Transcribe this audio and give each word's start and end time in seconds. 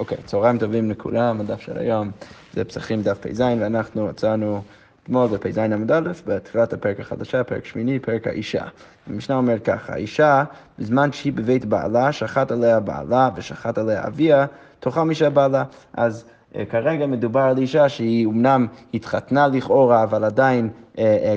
אוקיי, 0.00 0.18
צהריים 0.24 0.58
טובים 0.58 0.90
לכולם, 0.90 1.40
הדף 1.40 1.60
של 1.60 1.78
היום 1.78 2.10
זה 2.52 2.64
פסחים 2.64 3.02
דף 3.02 3.18
פ"ז, 3.20 3.40
ואנחנו 3.40 4.06
מצאנו 4.06 4.62
אתמול 5.02 5.26
בפ"ז 5.28 5.58
עמוד 5.58 5.92
א', 5.92 6.10
בתחילת 6.26 6.72
הפרק 6.72 7.00
החדשה, 7.00 7.44
פרק 7.44 7.64
שמיני, 7.64 7.98
פרק 7.98 8.26
האישה. 8.26 8.64
המשנה 9.06 9.36
אומרת 9.36 9.64
ככה, 9.64 9.92
האישה, 9.92 10.44
בזמן 10.78 11.12
שהיא 11.12 11.32
בבית 11.32 11.64
בעלה, 11.64 12.12
שחט 12.12 12.52
עליה 12.52 12.80
בעלה 12.80 13.30
ושחט 13.36 13.78
עליה 13.78 14.06
אביה, 14.06 14.46
תאכל 14.80 15.02
משל 15.02 15.28
בעלה. 15.28 15.64
אז 15.92 16.24
אה, 16.56 16.64
כרגע 16.64 17.06
מדובר 17.06 17.40
על 17.40 17.58
אישה 17.58 17.88
שהיא 17.88 18.26
אמנם 18.26 18.66
התחתנה 18.94 19.48
לכאורה, 19.48 20.02
אבל 20.02 20.24
עדיין 20.24 20.68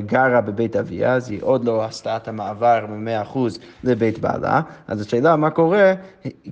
גרה 0.05 0.41
בבית 0.41 0.75
אביה, 0.75 1.13
אז 1.13 1.29
היא 1.31 1.39
עוד 1.41 1.65
לא 1.65 1.83
עשתה 1.83 2.17
את 2.17 2.27
המעבר 2.27 2.85
מ-100% 2.89 3.37
לבית 3.83 4.19
בעלה. 4.19 4.61
אז 4.87 5.01
השאלה 5.01 5.35
מה 5.35 5.49
קורה 5.49 5.93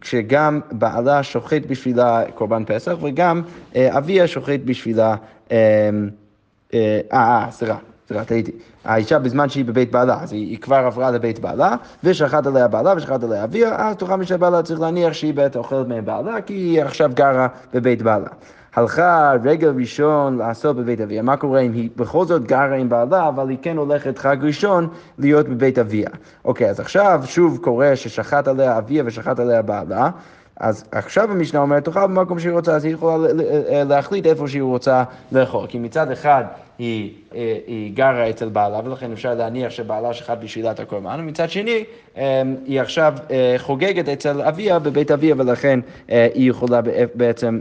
כשגם 0.02 0.59
בעלה 0.71 1.23
שוחט 1.23 1.62
בשבילה 1.68 2.23
קורבן 2.36 2.63
פסח 2.66 2.98
וגם 3.02 3.41
אביה 3.76 4.27
שוחט 4.27 4.59
בשבילה... 4.66 5.16
אה, 5.52 5.89
אה, 7.13 7.48
סליחה. 7.52 7.77
סליחה, 8.12 8.26
טעיתי. 8.26 8.52
האישה 8.86 9.20
בזמן 9.20 9.50
שהיא 9.50 9.66
בבית 9.66 9.91
בעלה, 9.91 10.22
אז 10.22 10.34
היא, 10.34 10.50
היא 10.50 10.58
כבר 10.58 10.75
עברה 10.75 11.12
לבית 11.12 11.39
בעלה, 11.39 11.75
ושחט 12.03 12.48
עליה 12.48 12.67
בעלה 12.67 12.94
ושחט 12.98 13.23
עליה 13.23 13.44
אביה, 13.44 13.75
אז 13.75 13.95
תוכל 13.95 14.16
משל 14.16 14.38
בעלה 14.38 14.64
צריך 14.64 14.80
להניח 14.80 15.14
שהיא 15.14 15.34
בעת 15.34 15.55
אוכלת 15.55 15.88
מבעלה, 15.88 16.41
כי 16.41 16.53
היא 16.53 16.81
עכשיו 16.81 17.12
גרה 17.14 17.48
בבית 17.73 18.02
בעלה. 18.02 18.28
הלכה 18.75 19.34
רגל 19.43 19.73
ראשון 19.80 20.38
לעשות 20.38 20.75
בבית 20.75 21.02
אביה, 21.02 21.21
מה 21.21 21.38
קורה 21.38 21.59
אם 21.59 21.73
היא 21.73 21.89
בכל 21.95 22.25
זאת 22.25 22.43
גרה 22.43 22.75
עם 22.75 22.89
בעלה, 22.89 23.27
אבל 23.27 23.49
היא 23.49 23.57
כן 23.61 23.77
הולכת 23.77 24.17
חג 24.17 24.38
ראשון 24.41 24.88
להיות 25.17 25.49
בבית 25.49 25.80
אביה. 25.80 26.09
אוקיי, 26.45 26.70
אז 26.70 26.80
עכשיו 26.80 27.21
שוב 27.25 27.57
קורה 27.61 27.95
ששחט 27.95 28.47
עליה 28.47 28.77
אביה 28.77 29.03
ושחט 29.05 29.39
עליה 29.39 29.61
בעלה. 29.61 30.09
אז 30.62 30.84
עכשיו 30.92 31.32
המשנה 31.32 31.60
אומרת, 31.60 31.86
תאכל 31.86 32.08
במקום 32.08 32.40
שהיא 32.40 32.52
רוצה, 32.52 32.76
אז 32.76 32.86
היא 32.86 32.94
יכולה 32.94 33.28
להחליט 33.86 34.26
איפה 34.26 34.48
שהיא 34.48 34.62
רוצה 34.62 35.04
לאכול. 35.32 35.68
כי 35.68 35.80
מצד 35.80 36.12
אחד 36.12 36.44
היא, 36.80 37.14
אה, 37.36 37.58
היא 37.68 37.95
גרה 37.95 38.30
אצל 38.30 38.50
בעלה, 38.50 38.80
ולכן 38.86 39.12
אפשר 39.12 39.34
להניח 39.34 39.70
שבעלה 39.72 40.14
שחט 40.14 40.38
בשבילת 40.38 40.80
הקורבן, 40.80 41.20
ומצד 41.20 41.50
שני, 41.50 41.84
אה, 42.18 42.42
היא 42.66 42.81
עכשיו 42.81 43.14
אה, 43.31 43.56
חוגגת 43.58 44.09
אצל 44.09 44.42
אביה, 44.42 44.80
בבית 44.80 45.12
אביה, 45.12 45.36
ולכן 45.38 45.80
היא 46.08 46.50
יכולה 46.50 46.81
בעצם 47.16 47.59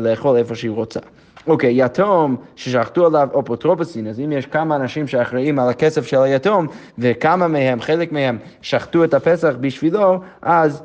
לאכול 0.00 0.36
איפה 0.36 0.54
שהיא 0.54 0.70
רוצה. 0.70 1.00
אוקיי, 1.46 1.82
okay, 1.82 1.86
יתום 1.86 2.36
ששחטו 2.56 3.06
עליו 3.06 3.28
אפוטרופוסין, 3.40 4.06
אז 4.06 4.20
אם 4.20 4.32
יש 4.32 4.46
כמה 4.46 4.76
אנשים 4.76 5.08
שאחראים 5.08 5.58
על 5.58 5.68
הכסף 5.68 6.06
של 6.06 6.22
היתום, 6.22 6.66
וכמה 6.98 7.48
מהם, 7.48 7.80
חלק 7.80 8.12
מהם, 8.12 8.38
שחטו 8.62 9.04
את 9.04 9.14
הפסח 9.14 9.54
בשבילו, 9.60 10.20
אז... 10.42 10.82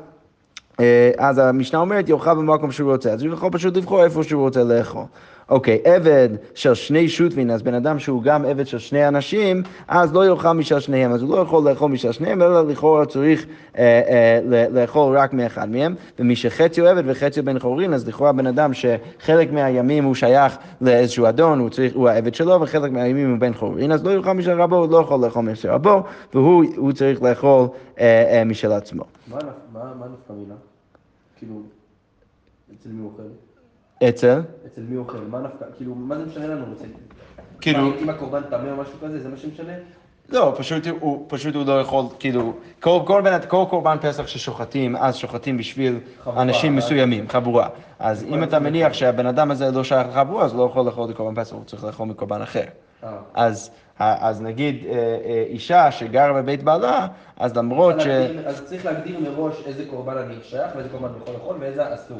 אה, 0.80 1.10
אז 1.18 1.38
המשנה 1.38 1.78
אומרת, 1.78 2.08
יאכל 2.08 2.34
במקום 2.34 2.72
שהוא 2.72 2.92
רוצה, 2.92 3.12
אז 3.12 3.22
הוא 3.22 3.32
יכול 3.32 3.50
פשוט 3.52 3.76
לבחור 3.76 4.04
איפה 4.04 4.22
שהוא 4.22 4.42
רוצה 4.42 4.64
לאכול. 4.64 5.04
אוקיי, 5.50 5.78
עבד 5.84 6.28
של 6.54 6.74
שני 6.74 7.08
שוטבין, 7.08 7.50
אז 7.50 7.62
בן 7.62 7.74
אדם 7.74 7.98
שהוא 7.98 8.22
גם 8.22 8.44
עבד 8.44 8.66
של 8.66 8.78
שני 8.78 9.08
אנשים, 9.08 9.62
אז 9.88 10.14
לא 10.14 10.26
יאכל 10.26 10.52
משל 10.52 10.80
שניהם, 10.80 11.12
אז 11.12 11.22
הוא 11.22 11.36
לא 11.36 11.40
יכול 11.42 11.70
לאכול 11.70 11.90
משל 11.90 12.12
שניהם, 12.12 12.42
אלא 12.42 12.68
לכאורה 12.68 13.06
צריך 13.06 13.46
אה, 13.78 14.00
אה, 14.08 14.66
לאכול 14.70 15.18
רק 15.18 15.32
מאחד 15.32 15.70
מהם, 15.70 15.94
ומי 16.18 16.36
שחצי 16.36 16.80
הוא 16.80 16.88
עבד 16.88 17.02
וחצי 17.06 17.40
הוא 17.40 17.46
בן 17.46 17.58
חורין, 17.58 17.94
אז 17.94 18.08
לכאורה 18.08 18.32
בן 18.32 18.46
אדם 18.46 18.70
שחלק 18.74 19.52
מהימים 19.52 20.04
הוא 20.04 20.14
שייך 20.14 20.56
לאיזשהו 20.80 21.28
אדון, 21.28 21.58
הוא, 21.58 21.70
צריך, 21.70 21.94
הוא 21.94 22.08
העבד 22.08 22.34
שלו, 22.34 22.60
וחלק 22.60 22.92
מהימים 22.92 23.30
הוא 23.30 23.38
בן 23.38 23.54
חורין, 23.54 23.92
אז 23.92 24.04
לא 24.04 24.10
יאכל 24.10 24.32
משל 24.32 24.60
רבו, 24.60 24.76
הוא 24.76 24.90
לא 24.90 24.96
יכול 24.96 25.24
לאכול 25.24 25.42
משל 25.42 25.70
רבו, 25.70 26.02
והוא 26.34 26.92
צריך 26.92 27.22
לאכול 27.22 27.66
אה, 28.00 28.38
אה, 28.38 28.44
משל 28.44 28.72
עצמו. 28.72 29.04
מה 29.28 29.38
נפקא 30.12 30.32
מינה? 30.32 30.54
כאילו, 31.40 31.54
אצל 32.74 32.88
מי 32.88 33.02
הוא 33.02 33.10
אוכל? 33.10 33.22
אצל? 34.08 34.40
אצל 34.66 34.80
מי 34.80 34.96
הוא 34.96 35.04
אוכל? 35.04 35.18
מה 35.18 35.40
נפקא, 35.40 35.64
כאילו, 35.76 35.94
מה 35.94 36.18
זה 36.18 36.26
משנה 36.26 36.46
לנו? 36.46 36.66
כאילו... 37.60 37.92
אם 38.00 38.10
הקורבן 38.10 38.42
טמא 38.42 38.70
או 38.70 38.76
משהו 38.76 38.94
כזה, 39.02 39.20
זה 39.20 39.28
מה 39.28 39.36
שמשנה? 39.36 39.72
לא, 40.28 40.54
פשוט 40.58 40.86
הוא, 41.00 41.24
פשוט 41.28 41.54
הוא 41.54 41.66
לא 41.66 41.80
יכול, 41.80 42.04
כאילו, 42.18 42.52
כל, 42.80 43.00
כל, 43.06 43.22
בין, 43.22 43.32
כל 43.48 43.64
קורבן 43.70 43.96
פסח 44.00 44.26
ששוחטים, 44.26 44.96
אז 44.96 45.16
שוחטים 45.16 45.56
בשביל 45.56 45.98
חבורה, 46.22 46.42
אנשים. 46.42 46.76
מסוימים, 46.76 47.28
חבורה. 47.28 47.68
אז 47.98 48.24
אם 48.24 48.42
אתה 48.42 48.58
מניח 48.58 48.92
שהבן 48.92 49.26
אדם 49.26 49.50
הזה 49.50 49.70
לא 49.70 49.84
שייך 49.84 50.08
לחבורה, 50.08 50.44
אז 50.44 50.52
הוא 50.52 50.58
לא 50.58 50.64
יכול 50.64 50.86
לאכול 50.86 51.10
את 51.10 51.16
קורבן 51.16 51.44
פסח, 51.44 51.52
הוא 51.52 51.64
צריך 51.64 51.84
לאכול 51.84 52.06
מקורבן 52.06 52.42
אחר. 52.42 52.64
אה. 53.04 53.10
אז, 53.34 53.70
אז 53.98 54.42
נגיד 54.42 54.84
אה, 54.88 54.92
אה, 54.94 55.44
אישה 55.48 55.90
שגרה 55.90 56.32
בבית 56.32 56.62
בעלה, 56.62 57.06
אז 57.36 57.56
למרות 57.56 58.00
ש... 58.00 58.06
אז 58.46 58.62
צריך 58.64 58.84
להגדיר 58.86 59.20
מראש 59.20 59.54
איזה 59.66 59.84
קורבן 59.90 60.16
אני 60.16 60.34
שייך 60.42 60.72
ואיזה 60.74 60.88
קורבן 60.88 61.08
יכול 61.22 61.34
לאכול 61.34 61.56
ואיזה 61.60 61.94
אסור. 61.94 62.18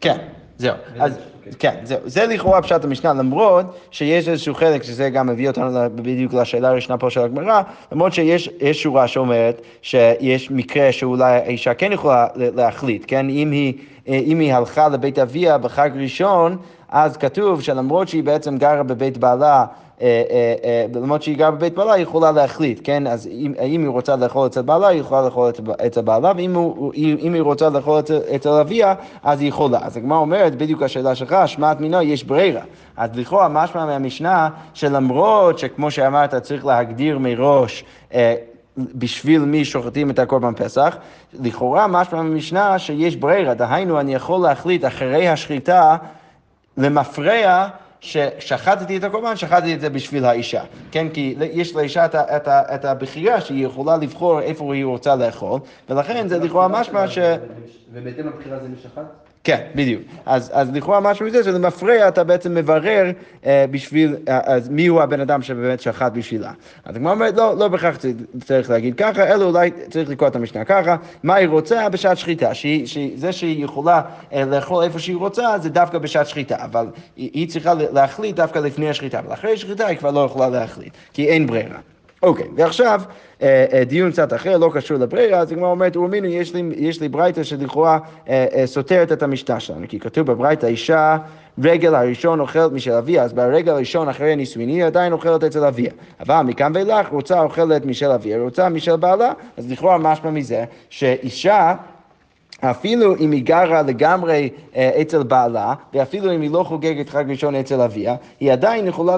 כן. 0.00 0.16
זהו, 0.58 0.74
אז 1.00 1.18
אוקיי. 1.38 1.52
כן, 1.58 1.74
זהו, 1.82 1.98
זה 2.04 2.26
לכאורה 2.26 2.62
פשט 2.62 2.84
המשנה, 2.84 3.12
למרות 3.12 3.66
שיש 3.90 4.28
איזשהו 4.28 4.54
חלק, 4.54 4.82
שזה 4.82 5.10
גם 5.10 5.26
מביא 5.26 5.48
אותנו 5.48 5.70
בדיוק 5.94 6.34
לשאלה 6.34 6.68
הראשונה 6.68 6.98
פה 6.98 7.10
של 7.10 7.20
הגמרא, 7.20 7.62
למרות 7.92 8.12
שיש 8.12 8.50
שורה 8.72 9.08
שאומרת 9.08 9.60
שיש 9.82 10.50
מקרה 10.50 10.92
שאולי 10.92 11.36
האישה 11.36 11.74
כן 11.74 11.92
יכולה 11.92 12.26
להחליט, 12.36 13.04
כן, 13.06 13.28
אם 13.28 13.50
היא, 13.50 13.74
אם 14.06 14.38
היא 14.38 14.54
הלכה 14.54 14.88
לבית 14.88 15.18
אביה 15.18 15.58
בחג 15.58 15.90
ראשון, 15.94 16.56
אז 16.88 17.16
כתוב 17.16 17.62
שלמרות 17.62 18.08
שהיא 18.08 18.22
בעצם 18.22 18.58
גרה 18.58 18.82
בבית 18.82 19.18
בעלה, 19.18 19.64
למרות 20.94 21.22
שהיא 21.22 21.36
גרה 21.36 21.50
בבית 21.50 21.74
בעלה, 21.74 21.92
היא 21.92 22.02
יכולה 22.02 22.32
להחליט, 22.32 22.80
כן? 22.84 23.06
אז 23.06 23.26
אם, 23.26 23.54
היא 23.58 23.88
רוצה 23.88 24.16
לאכול 24.16 24.46
אצל 24.46 24.62
בעלה, 24.62 24.88
היא 24.88 25.00
יכולה 25.00 25.22
לאכול 25.22 25.50
אצל 25.86 26.00
בעלה, 26.00 26.32
ואם 26.36 27.34
היא 27.34 27.42
רוצה 27.42 27.68
לאכול 27.68 28.00
אצל, 28.36 28.48
אביה, 28.48 28.94
אז 29.22 29.40
היא 29.40 29.48
יכולה. 29.48 29.78
אז 29.82 29.96
הגמרא 29.96 30.18
אומרת, 30.18 30.54
בדיוק 30.54 30.82
השאלה 30.82 31.14
שלך, 31.14 31.36
שמעת 31.46 31.80
מינו, 31.80 32.02
יש 32.02 32.24
ברירה. 32.24 32.62
אז 32.96 33.10
לכאורה 33.14 33.48
משמע 33.48 33.86
מהמשנה, 33.86 34.48
שלמרות 34.74 35.58
שכמו 35.58 35.90
שאמרת, 35.90 36.34
צריך 36.34 36.66
להגדיר 36.66 37.18
מראש 37.18 37.84
בשביל 38.76 39.40
מי 39.40 39.64
שוחטים 39.64 40.10
את 40.10 40.18
הקורבן 40.18 40.54
פסח, 40.54 40.96
לכאורה 41.40 41.86
משמע 41.86 42.22
מהמשנה 42.22 42.78
שיש 42.78 43.16
ברירה, 43.16 43.54
דהיינו 43.54 44.00
אני 44.00 44.14
יכול 44.14 44.40
להחליט 44.40 44.84
אחרי 44.84 45.28
השחיטה 45.28 45.96
למפרע 46.76 47.68
ששחטתי 48.02 48.96
את 48.96 49.04
הקורבן, 49.04 49.36
שחטתי 49.36 49.74
את 49.74 49.80
זה 49.80 49.90
בשביל 49.90 50.24
האישה. 50.24 50.62
כן, 50.90 51.08
כי 51.08 51.34
יש 51.40 51.74
לאישה 51.74 52.04
את, 52.04 52.14
את, 52.14 52.48
את 52.48 52.84
הבחירה 52.84 53.40
שהיא 53.40 53.66
יכולה 53.66 53.96
לבחור 53.96 54.40
איפה 54.40 54.74
היא 54.74 54.84
רוצה 54.84 55.16
לאכול, 55.16 55.60
ולכן 55.88 56.28
זה 56.28 56.38
לכאורה 56.38 56.68
משמע 56.68 57.08
ש... 57.08 57.18
ובהתאם 57.92 58.26
לבחירה 58.26 58.58
זה 58.58 58.68
מי 58.68 58.76
שחט? 58.82 59.31
כן, 59.44 59.60
בדיוק. 59.74 60.02
אז, 60.26 60.50
אז 60.54 60.70
לכאורה 60.72 61.00
משהו 61.00 61.26
מזה 61.26 61.44
שזה 61.44 61.58
מפריע, 61.58 62.08
אתה 62.08 62.24
בעצם 62.24 62.54
מברר 62.54 63.10
אה, 63.46 63.64
בשביל, 63.70 64.16
אה, 64.28 64.40
אז 64.44 64.68
מי 64.68 64.86
הוא 64.86 65.02
הבן 65.02 65.20
אדם 65.20 65.42
שבאמת 65.42 65.80
שחט 65.80 66.12
בשבילה. 66.12 66.52
אז 66.84 66.96
הגמרא 66.96 67.12
אומרת, 67.12 67.36
לא, 67.36 67.58
לא 67.58 67.68
בהכרח 67.68 67.96
צריך 68.44 68.70
להגיד 68.70 68.94
ככה, 68.94 69.34
אלא 69.34 69.44
אולי 69.44 69.70
צריך 69.90 70.10
לקרוא 70.10 70.28
את 70.28 70.36
המשנה 70.36 70.64
ככה, 70.64 70.96
מה 71.22 71.34
היא 71.34 71.48
רוצה 71.48 71.88
בשעת 71.88 72.18
שחיטה, 72.18 72.54
שהיא, 72.54 72.86
שהיא, 72.86 73.12
זה 73.16 73.32
שהיא 73.32 73.64
יכולה 73.64 74.02
אה, 74.32 74.44
לאכול 74.44 74.84
איפה 74.84 74.98
שהיא 74.98 75.16
רוצה, 75.16 75.58
זה 75.58 75.70
דווקא 75.70 75.98
בשעת 75.98 76.26
שחיטה, 76.26 76.64
אבל 76.64 76.86
היא, 77.16 77.30
היא 77.32 77.48
צריכה 77.48 77.74
להחליט 77.74 78.36
דווקא 78.36 78.58
לפני 78.58 78.90
השחיטה, 78.90 79.18
אבל 79.18 79.32
אחרי 79.32 79.52
השחיטה 79.52 79.86
היא 79.86 79.98
כבר 79.98 80.10
לא 80.10 80.20
יכולה 80.20 80.48
להחליט, 80.48 80.92
כי 81.12 81.28
אין 81.28 81.46
ברירה. 81.46 81.78
אוקיי, 82.22 82.48
ועכשיו 82.56 83.02
אה, 83.42 83.64
אה, 83.72 83.84
דיון 83.84 84.10
קצת 84.10 84.32
אחר, 84.32 84.58
לא 84.58 84.70
קשור 84.74 84.98
לברירה, 84.98 85.38
אז 85.38 85.52
הגמרא 85.52 85.70
אומרת, 85.70 85.96
ומינו, 85.96 86.26
יש 86.26 86.54
לי, 86.54 86.62
לי 87.00 87.08
ברייתא 87.08 87.42
שלכאורה 87.42 87.98
אה, 88.28 88.62
סותרת 88.64 89.12
את 89.12 89.22
המשנה 89.22 89.60
שלנו, 89.60 89.88
כי 89.88 89.98
כתוב 89.98 90.26
בברייתא 90.26 90.66
אישה 90.66 91.16
רגל 91.62 91.94
הראשון 91.94 92.40
אוכלת 92.40 92.72
משל 92.72 92.92
אביה, 92.92 93.22
אז 93.22 93.32
ברגל 93.32 93.72
הראשון 93.72 94.08
אחרי 94.08 94.32
הנישואין 94.32 94.68
היא 94.68 94.84
עדיין 94.84 95.12
אוכלת 95.12 95.44
אצל 95.44 95.64
אביה. 95.64 95.90
אבל 96.20 96.42
מכאן 96.42 96.72
ואילך 96.74 97.08
רוצה 97.08 97.40
אוכלת 97.40 97.86
משל 97.86 98.10
אביה, 98.10 98.42
רוצה 98.42 98.68
משל 98.68 98.96
בעלה, 98.96 99.32
אז 99.56 99.70
לכאורה 99.70 99.98
משמע 99.98 100.30
מזה 100.30 100.64
שאישה 100.90 101.74
אפילו 102.70 103.16
אם 103.16 103.30
היא 103.30 103.42
גרה 103.44 103.82
לגמרי 103.82 104.48
אה, 104.76 104.90
אצל 105.00 105.22
בעלה, 105.22 105.74
ואפילו 105.94 106.34
אם 106.34 106.40
היא 106.40 106.50
לא 106.50 106.62
חוגגת 106.62 107.08
חג 107.08 107.24
ראשון 107.28 107.54
אצל 107.54 107.80
אביה, 107.80 108.14
היא 108.40 108.52
עדיין 108.52 108.86
יכולה 108.86 109.16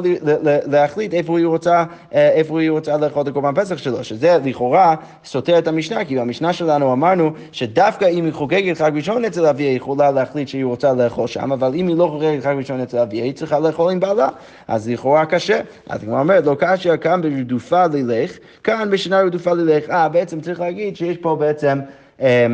להחליט 0.67 1.15
איפה 1.15 1.39
היא 1.39 1.47
רוצה, 1.47 1.85
אה, 2.15 2.31
איפה 2.31 2.61
היא 2.61 2.71
רוצה 2.71 2.97
לאכול 2.97 3.23
את 3.23 3.29
הקורבן 3.29 3.55
פסח 3.55 3.77
שלו, 3.77 4.05
שזה 4.05 4.39
לכאורה 4.45 4.95
סותר 5.25 5.59
את 5.59 5.69
המשנה, 5.69 6.05
כי 6.05 6.17
במשנה 6.17 6.53
שלנו 6.53 6.93
אמרנו 6.93 7.31
שדווקא 7.53 8.05
אם 8.05 8.25
היא 8.25 8.33
חוגגת 8.33 8.79
חג 8.79 8.93
ראשון 8.95 9.25
אצל 9.25 9.47
אביה, 9.47 9.69
היא 9.69 9.77
יכולה 9.77 10.11
להחליט 10.11 10.49
שהיא 10.49 10.65
רוצה 10.65 10.93
לאכול 10.93 11.27
שם, 11.27 11.53
אבל 11.53 11.75
אם 11.75 11.89
היא 11.89 11.97
לא 11.97 12.07
חוגגת 12.07 12.43
חג 12.43 12.55
ראשון 12.59 12.81
אצל 12.81 12.99
אביה, 12.99 13.25
היא 13.25 13.33
צריכה 13.33 13.59
לאכול 13.59 13.93
עם 13.93 14.01
בעלה, 14.01 14.29
אז 14.69 14.89
לכאורה 14.89 15.27
קשה. 15.27 15.61
אז 15.89 16.03
היא 16.03 16.13
אומרת, 16.13 16.47
לא 16.47 16.57
קשה, 16.59 16.97
כאן 16.97 17.23
ברדופה 17.23 17.87
ללך, 17.87 18.39
כאן 18.65 18.89
בשנה 18.91 19.21
רדופה 19.21 19.53
ללך. 19.53 19.91
אה, 19.91 20.09
בעצם 20.09 20.41
צריך 20.41 20.61
להגיד 20.61 20.97
שיש 20.97 21.17
פה 21.17 21.37
בעצם... 21.37 21.81
אה, 22.21 22.47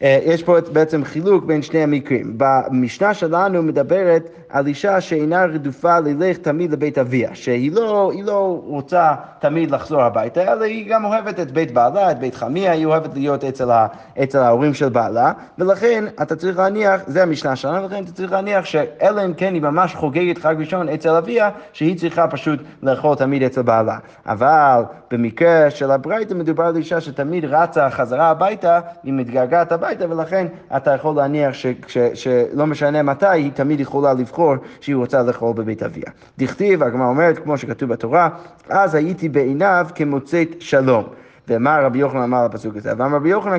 יש 0.00 0.42
פה 0.42 0.56
בעצם 0.72 1.04
חילוק 1.04 1.44
בין 1.44 1.62
שני 1.62 1.82
המקרים. 1.82 2.34
במשנה 2.36 3.14
שלנו 3.14 3.62
מדברת 3.62 4.30
על 4.48 4.66
אישה 4.66 5.00
שאינה 5.00 5.44
רדופה 5.44 5.98
ללך 5.98 6.36
תמיד 6.36 6.72
לבית 6.72 6.98
אביה, 6.98 7.30
שהיא 7.34 7.72
לא, 7.72 8.12
לא 8.24 8.62
רוצה 8.64 9.14
תמיד 9.38 9.70
לחזור 9.70 10.02
הביתה, 10.02 10.52
אלא 10.52 10.64
היא 10.64 10.90
גם 10.90 11.04
אוהבת 11.04 11.40
את 11.40 11.50
בית 11.50 11.72
בעלה, 11.72 12.10
את 12.10 12.18
בית 12.18 12.34
חמיה, 12.34 12.72
היא 12.72 12.86
אוהבת 12.86 13.14
להיות 13.14 13.44
אצל, 13.44 13.70
ה, 13.70 13.86
אצל 14.22 14.38
ההורים 14.38 14.74
של 14.74 14.88
בעלה, 14.88 15.32
ולכן 15.58 16.04
אתה 16.22 16.36
צריך 16.36 16.58
להניח, 16.58 17.00
זה 17.06 17.22
המשנה 17.22 17.56
שלנו, 17.56 17.82
ולכן 17.82 18.04
אתה 18.04 18.12
צריך 18.12 18.32
להניח 18.32 18.64
שאלא 18.64 19.24
אם 19.24 19.34
כן 19.34 19.54
היא 19.54 19.62
ממש 19.62 19.94
חוגגת 19.94 20.38
חג 20.38 20.54
ראשון 20.58 20.88
אצל 20.88 21.10
אביה, 21.10 21.50
שהיא 21.72 21.98
צריכה 21.98 22.28
פשוט 22.28 22.60
לאכול 22.82 23.16
תמיד 23.16 23.42
אצל 23.42 23.62
בעלה. 23.62 23.98
אבל 24.26 24.82
במקרה 25.10 25.70
של 25.70 25.90
הברייתא 25.90 26.34
מדובר 26.34 26.64
על 26.64 26.76
אישה 26.76 27.00
שתמיד 27.00 27.44
רצה 27.44 27.90
חזרה 27.90 28.28
הביתה, 28.30 28.80
היא 29.04 29.12
מתגעגעת 29.12 29.72
הביתה, 29.72 29.87
ולכן 30.10 30.46
אתה 30.76 30.90
יכול 30.90 31.16
להניח 31.16 31.54
ש, 31.54 31.66
ש, 31.86 31.98
שלא 32.14 32.66
משנה 32.66 33.02
מתי, 33.02 33.26
היא 33.26 33.50
תמיד 33.54 33.80
יכולה 33.80 34.12
לבחור 34.12 34.54
שהיא 34.80 34.96
רוצה 34.96 35.22
לאכול 35.22 35.52
בבית 35.52 35.82
אביה. 35.82 36.10
דכתיב, 36.38 36.82
הגמרא 36.82 37.06
אומרת, 37.06 37.38
כמו 37.38 37.58
שכתוב 37.58 37.88
בתורה, 37.88 38.28
אז 38.68 38.94
הייתי 38.94 39.28
בעיניו 39.28 39.86
כמוצאת 39.94 40.48
שלום. 40.60 41.04
ומה 41.48 41.78
רבי 41.80 41.98
יוחנן 41.98 42.22
אמר 42.22 42.38
על 42.38 42.46
הפסוק 42.46 42.76
הזה? 42.76 42.92
ואמר 42.96 43.16
רבי 43.16 43.28
יוחנן 43.28 43.58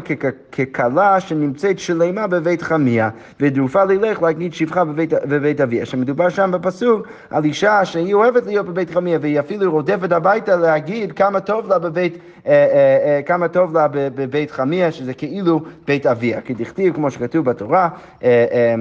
ככלה 0.52 1.20
שנמצאת 1.20 1.80
שלמה 1.80 2.28
בבית 2.28 2.62
חמיה, 2.62 3.10
ודרופה 3.40 3.84
ללך 3.84 4.22
להגיד 4.22 4.54
שבחה 4.54 4.86
בבית, 4.86 5.14
בבית 5.14 5.62
אביה. 5.62 5.86
שמדובר 5.86 6.30
שם 6.30 6.52
בפסוק 6.54 7.08
על 7.30 7.44
אישה 7.44 7.86
שהיא 7.86 8.14
אוהבת 8.14 8.46
להיות 8.46 8.66
בבית 8.66 8.90
חמיה, 8.90 9.20
והיא 9.22 9.40
אפילו 9.40 9.72
רודפת 9.72 10.12
הביתה 10.12 10.56
להגיד 10.56 11.12
כמה 11.12 11.40
טוב 11.40 11.68
לה 11.70 11.80
בבית, 11.80 12.18
אה, 12.48 12.52
אה, 12.52 13.16
אה, 13.16 13.22
כמה 13.26 13.48
טוב 13.48 13.78
לה 13.78 13.88
בבית 13.92 14.52
חמיה, 14.52 14.92
שזה 14.92 15.14
כאילו 15.14 15.62
בית 15.88 16.06
אביה. 16.06 16.42
כי 16.42 16.54
דכתיב, 16.54 16.94
כמו 16.96 17.12
שכתוב 17.12 17.46
בתורה, 17.46 17.90
אה, 18.24 18.46
אה, 18.52 18.76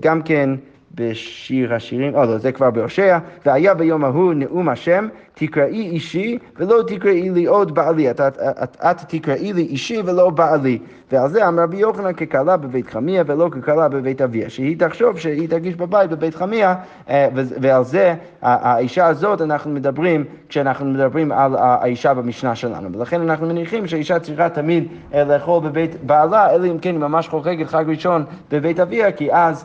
גם 0.00 0.22
כן 0.22 0.50
בשיר 0.94 1.74
השירים, 1.74 2.14
או 2.14 2.24
לא, 2.24 2.38
זה 2.38 2.52
כבר 2.52 2.70
בהושע, 2.70 3.18
והיה 3.46 3.74
ביום 3.74 4.04
ההוא 4.04 4.34
נאום 4.34 4.68
השם, 4.68 5.08
תקראי 5.34 5.88
אישי 5.88 6.38
ולא 6.56 6.82
תקראי 6.86 7.30
לי 7.30 7.44
עוד 7.44 7.74
בעלי, 7.74 8.10
את, 8.10 8.20
את, 8.20 8.38
את, 8.62 8.76
את 8.80 8.96
תקראי 9.08 9.52
לי 9.52 9.62
אישי 9.62 10.02
ולא 10.04 10.30
בעלי. 10.30 10.78
ועל 11.12 11.28
זה 11.28 11.48
אמר 11.48 11.62
רבי 11.62 11.76
יוחנן 11.76 12.12
ככלה 12.12 12.56
בבית 12.56 12.86
חמיה 12.90 13.22
ולא 13.26 13.48
ככלה 13.50 13.88
בבית 13.88 14.22
אביה, 14.22 14.50
שהיא 14.50 14.76
תחשוב 14.78 15.18
שהיא 15.18 15.48
תרגיש 15.48 15.74
בבית 15.74 16.10
בבית 16.10 16.34
חמיה, 16.34 16.74
אה, 17.08 17.28
ועל 17.34 17.84
זה 17.84 18.14
האישה 18.42 19.06
הזאת 19.06 19.40
אנחנו 19.40 19.70
מדברים 19.70 20.24
כשאנחנו 20.48 20.86
מדברים 20.86 21.32
על 21.32 21.56
האישה 21.58 22.14
במשנה 22.14 22.54
שלנו. 22.54 22.98
ולכן 22.98 23.20
אנחנו 23.20 23.46
מניחים 23.46 23.86
שהאישה 23.86 24.18
צריכה 24.18 24.48
תמיד 24.48 24.88
אה, 25.14 25.24
לאכול 25.24 25.62
בבית 25.62 26.04
בעלה, 26.04 26.54
אלא 26.54 26.66
אם 26.66 26.78
כן 26.78 26.90
היא 26.90 27.00
ממש 27.00 27.28
חוגגת 27.28 27.66
חג 27.66 27.84
ראשון 27.88 28.24
בבית 28.50 28.80
אביה, 28.80 29.12
כי 29.12 29.32
אז... 29.32 29.64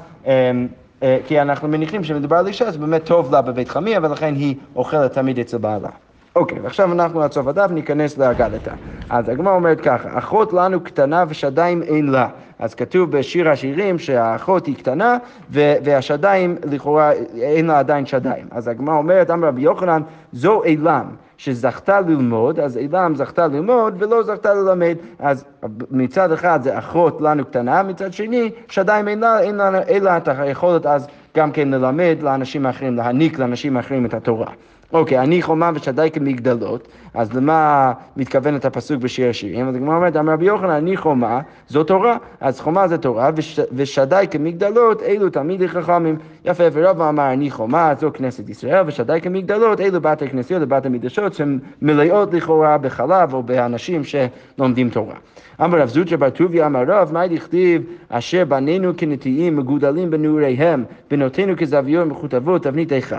אה, 1.03 1.17
כי 1.27 1.41
אנחנו 1.41 1.67
מניחים 1.67 2.03
שמדובר 2.03 2.35
על 2.35 2.47
אישה, 2.47 2.71
זה 2.71 2.79
באמת 2.79 3.05
טוב 3.05 3.31
לה 3.31 3.41
בבית 3.41 3.69
חמיה, 3.69 3.99
ולכן 4.03 4.33
היא 4.35 4.55
אוכלת 4.75 5.13
תמיד 5.13 5.39
אצל 5.39 5.57
בעלה. 5.57 5.89
אוקיי, 6.35 6.59
ועכשיו 6.59 6.91
אנחנו 6.91 7.21
עד 7.21 7.31
סוף 7.31 7.47
הדף 7.47 7.71
ניכנס 7.71 8.17
לאגדתה. 8.17 8.71
אז 9.09 9.29
הגמרא 9.29 9.53
אומרת 9.53 9.81
ככה, 9.81 10.17
אחות 10.17 10.53
לנו 10.53 10.79
קטנה 10.83 11.25
ושדיים 11.29 11.83
אין 11.83 12.07
לה. 12.07 12.27
אז 12.59 12.75
כתוב 12.75 13.11
בשיר 13.11 13.49
השירים 13.49 13.99
שהאחות 13.99 14.65
היא 14.65 14.75
קטנה 14.75 15.17
והשדיים 15.49 16.55
לכאורה 16.71 17.11
אין 17.41 17.65
לה 17.65 17.79
עדיין 17.79 18.05
שדיים. 18.05 18.47
אז 18.51 18.67
הגמרא 18.67 18.95
אומרת, 18.95 19.31
אמר 19.31 19.47
רבי 19.47 19.61
יוחנן, 19.61 20.01
זו 20.33 20.63
אילם. 20.63 21.05
שזכתה 21.39 22.01
ללמוד, 22.01 22.59
אז 22.59 22.77
אילם 22.77 23.13
זכתה 23.15 23.47
ללמוד 23.47 23.95
ולא 23.97 24.23
זכתה 24.23 24.53
ללמד. 24.53 24.95
אז 25.19 25.45
מצד 25.91 26.31
אחד 26.31 26.59
זה 26.63 26.77
אחות 26.79 27.21
לנו 27.21 27.45
קטנה, 27.45 27.83
מצד 27.83 28.13
שני, 28.13 28.51
שדיים 28.67 29.07
אין 29.07 29.19
לה, 29.19 29.39
אין 29.39 29.55
לה, 29.55 29.81
אין 29.81 30.03
לה 30.03 30.17
את 30.17 30.27
היכולת 30.27 30.85
אז 30.85 31.07
גם 31.37 31.51
כן 31.51 31.67
ללמד 31.67 32.17
לאנשים 32.21 32.65
האחרים, 32.65 32.95
להעניק 32.95 33.39
לאנשים 33.39 33.77
האחרים 33.77 34.05
את 34.05 34.13
התורה. 34.13 34.51
אוקיי, 34.93 35.19
אני 35.19 35.41
חומה 35.41 35.71
ושדי 35.75 36.09
כמגדלות, 36.13 36.87
אז 37.13 37.33
למה 37.33 37.91
מתכוונת 38.17 38.65
הפסוק 38.65 39.01
בשיר 39.01 39.29
השירים? 39.29 39.67
אז 39.67 39.75
הגמרא 39.75 39.95
אומרת, 39.95 40.15
אמר 40.15 40.33
רבי 40.33 40.45
יוחנן, 40.45 40.69
אני 40.69 40.97
חומה, 40.97 41.41
זו 41.67 41.83
תורה. 41.83 42.17
אז 42.41 42.59
חומה 42.59 42.87
זה 42.87 42.97
תורה, 42.97 43.29
וש, 43.35 43.59
ושדי 43.73 44.25
כמגדלות, 44.31 45.03
אלו 45.03 45.29
תלמידי 45.29 45.67
חכמים. 45.67 46.17
יפה, 46.45 46.63
ורב 46.73 47.01
אמר, 47.01 47.33
אני 47.33 47.51
חומה, 47.51 47.93
זו 47.99 48.11
כנסת 48.13 48.49
ישראל, 48.49 48.83
ושדי 48.87 49.19
כמגדלות, 49.21 49.81
אלו 49.81 50.01
בתי 50.01 50.29
כנסיות 50.29 50.61
ובתי 50.63 50.89
מדרשות, 50.89 51.33
שהן 51.33 51.59
מלאות 51.81 52.33
לכאורה 52.33 52.77
בחלב 52.77 53.33
או 53.33 53.43
באנשים 53.43 54.01
שלומדים 54.03 54.89
תורה. 54.89 55.15
אמר 55.63 55.81
רב 55.81 55.87
זוטרא 55.87 56.17
בר 56.17 56.29
טוביה 56.29 56.65
אמר 56.65 56.83
רב, 56.87 57.13
מה 57.13 57.27
דכתיב 57.27 57.83
אשר 58.09 58.45
בנינו 58.45 58.91
כנטיים 58.97 59.57
מגודלים 59.57 60.11
בנעוריהם, 60.11 60.83
בנותינו 61.19 61.53
כזוויות 61.57 62.07
מכותבות 62.07 62.63
תבנית 62.63 62.91
היכל. 62.91 63.15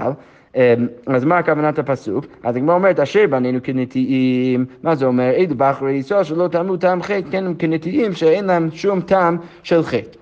אמ, 0.57 0.61
אז 1.07 1.25
מה 1.25 1.39
הכוונת 1.39 1.79
הפסוק? 1.79 2.27
אז 2.43 2.57
הגמרא 2.57 2.75
אומרת, 2.75 3.01
אשר 3.01 3.27
בנינו 3.31 3.59
כנטיים, 3.63 4.67
מה 4.83 4.95
זה 4.95 5.07
אומר? 5.07 5.31
אלו 5.31 5.55
בחורי 5.57 5.93
ישראל 5.93 6.25
שלא 6.25 6.49
טעמו 6.49 6.77
טעם 6.77 7.03
חטא, 7.03 7.31
כן 7.31 7.47
הם 7.47 7.55
כנטיים 7.55 8.13
שאין 8.13 8.45
להם 8.45 8.69
שום 8.73 9.01
טעם 9.01 9.37
של 9.63 9.83
חטא. 9.83 10.19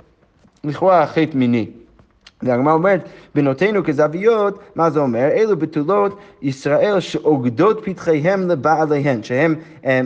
לכאורה 0.65 1.07
חטא 1.07 1.37
מיני. 1.37 1.67
והגמרא 2.43 2.73
אומרת, 2.73 3.09
בנותינו 3.35 3.85
כזוויות, 3.85 4.59
מה 4.75 4.91
זה 4.91 5.01
אומר? 5.01 5.29
אלו 5.29 5.57
בתולות 5.57 6.19
ישראל 6.43 7.01
שאוגדות 7.01 7.81
פתחיהם 7.85 8.49
לבעליהן, 8.49 9.23
שהן 9.23 9.55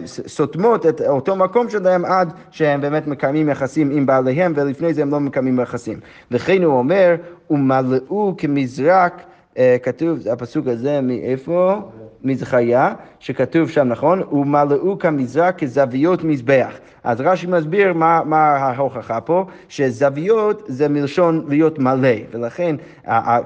סותמות 0.06 0.86
את 0.86 1.00
אותו 1.00 1.36
מקום 1.36 1.70
שלהם 1.70 2.04
עד 2.04 2.32
שהם 2.50 2.80
באמת 2.80 3.06
מקיימים 3.06 3.48
יחסים 3.48 3.90
עם 3.90 4.06
בעליהם, 4.06 4.52
ולפני 4.56 4.94
זה 4.94 5.02
הם 5.02 5.10
לא 5.10 5.20
מקיימים 5.20 5.60
יחסים. 5.60 6.00
וכן 6.30 6.62
הוא 6.62 6.78
אומר, 6.78 7.14
ומלאו 7.50 8.34
כמזרק 8.38 9.22
אה, 9.58 9.76
כתוב, 9.82 10.18
הפסוק 10.28 10.66
הזה 10.66 11.00
מאיפה? 11.00 11.80
מזכריה, 12.24 12.94
שכתוב 13.20 13.70
שם, 13.70 13.88
נכון? 13.88 14.22
ומלאו 14.32 14.98
כמזרח 14.98 15.50
כזוויות 15.58 16.24
מזבח. 16.24 16.72
אז 17.04 17.20
רש"י 17.20 17.46
מסביר 17.46 17.92
מה, 17.92 18.20
מה 18.24 18.38
ההוכחה 18.38 19.20
פה, 19.20 19.46
שזוויות 19.68 20.62
זה 20.66 20.88
מלשון 20.88 21.44
להיות 21.48 21.78
מלא, 21.78 22.08
ולכן 22.30 22.76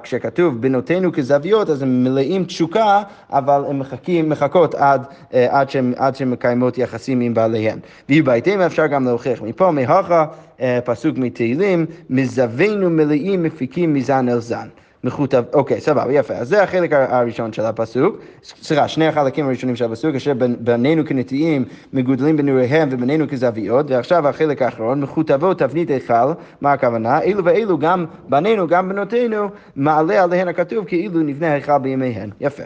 כשכתוב 0.02 0.60
בנותינו 0.60 1.12
כזוויות, 1.12 1.70
אז 1.70 1.82
הם 1.82 2.04
מלאים 2.04 2.44
תשוקה, 2.44 3.02
אבל 3.30 3.64
הם 3.68 3.78
מחכים, 3.78 4.28
מחכות 4.28 4.74
עד, 4.74 5.04
אה, 5.34 5.60
עד 5.60 5.70
שהן 5.70 5.92
עד 5.96 6.16
מקיימות 6.26 6.78
יחסים 6.78 7.20
עם 7.20 7.34
בעליהן. 7.34 7.78
ובהתאם 8.10 8.60
אפשר 8.60 8.86
גם 8.86 9.04
להוכיח 9.04 9.42
מפה, 9.42 9.70
מהכה, 9.70 10.26
אה, 10.60 10.78
פסוק 10.84 11.18
מתהילים, 11.18 11.86
מזווינו 12.10 12.90
מלאים 12.90 13.42
מפיקים 13.42 13.94
מזן 13.94 14.28
אל 14.28 14.38
זן. 14.38 14.68
מכותב, 15.06 15.42
אוקיי, 15.52 15.80
סבבה, 15.80 16.12
יפה. 16.12 16.34
אז 16.34 16.48
זה 16.48 16.62
החלק 16.62 16.92
הראשון 16.92 17.52
של 17.52 17.62
הפסוק. 17.62 18.18
סליחה, 18.42 18.88
שני 18.88 19.06
החלקים 19.06 19.46
הראשונים 19.46 19.76
של 19.76 19.84
הפסוק, 19.84 20.14
אשר 20.14 20.32
בנינו 20.58 21.06
כנטיים 21.06 21.64
מגודלים 21.92 22.36
בנעוריהם 22.36 22.88
ובנינו 22.92 23.28
כזוויות, 23.28 23.90
ועכשיו 23.90 24.28
החלק 24.28 24.62
האחרון, 24.62 25.00
מכותבות 25.00 25.58
תבנית 25.58 25.90
היכל, 25.90 26.32
מה 26.60 26.72
הכוונה? 26.72 27.22
אלו 27.22 27.44
ואלו 27.44 27.78
גם 27.78 28.04
בנינו, 28.28 28.66
גם 28.66 28.88
בנותינו, 28.88 29.48
מעלה 29.76 30.22
עליהן 30.22 30.48
הכתוב 30.48 30.84
כאילו 30.84 31.20
נבנה 31.20 31.52
היכל 31.52 31.78
בימיהן. 31.78 32.30
יפה. 32.40 32.62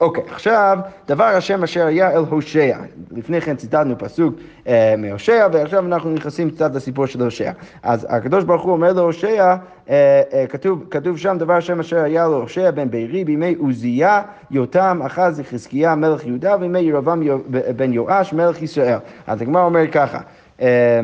אוקיי, 0.00 0.22
okay, 0.22 0.32
עכשיו, 0.32 0.78
דבר 1.08 1.24
השם 1.24 1.62
אשר 1.62 1.86
היה 1.86 2.10
אל 2.10 2.22
הושע. 2.30 2.76
לפני 3.10 3.40
כן 3.40 3.56
ציטטנו 3.56 3.98
פסוק 3.98 4.34
אה, 4.68 4.94
מהושע, 4.98 5.48
ועכשיו 5.52 5.86
אנחנו 5.86 6.10
נכנסים 6.10 6.50
קצת 6.50 6.74
לסיפור 6.74 7.06
של 7.06 7.22
הושע. 7.22 7.52
אז 7.82 8.06
הקדוש 8.10 8.44
ברוך 8.44 8.62
הוא 8.62 8.72
אומר 8.72 8.92
להושע, 8.92 9.56
אה, 9.90 10.22
אה, 10.32 10.46
כתוב, 10.46 10.84
כתוב 10.90 11.18
שם 11.18 11.36
דבר 11.38 11.52
השם 11.52 11.80
אשר 11.80 11.98
היה 11.98 12.28
להושע 12.28 12.70
בן 12.70 12.90
בארי 12.90 13.24
בימי 13.24 13.54
עוזיה, 13.58 14.22
יותם, 14.50 15.00
אחז 15.06 15.40
וחזקיה 15.40 15.94
מלך 15.94 16.26
יהודה, 16.26 16.56
וימי 16.60 16.78
ירבעם 16.78 17.22
בן 17.76 17.92
יואש 17.92 18.32
מלך 18.32 18.62
ישראל. 18.62 18.98
אז 19.26 19.42
הגמרא 19.42 19.64
אומרת 19.64 19.88
ככה, 19.92 20.20
אה, 20.60 21.00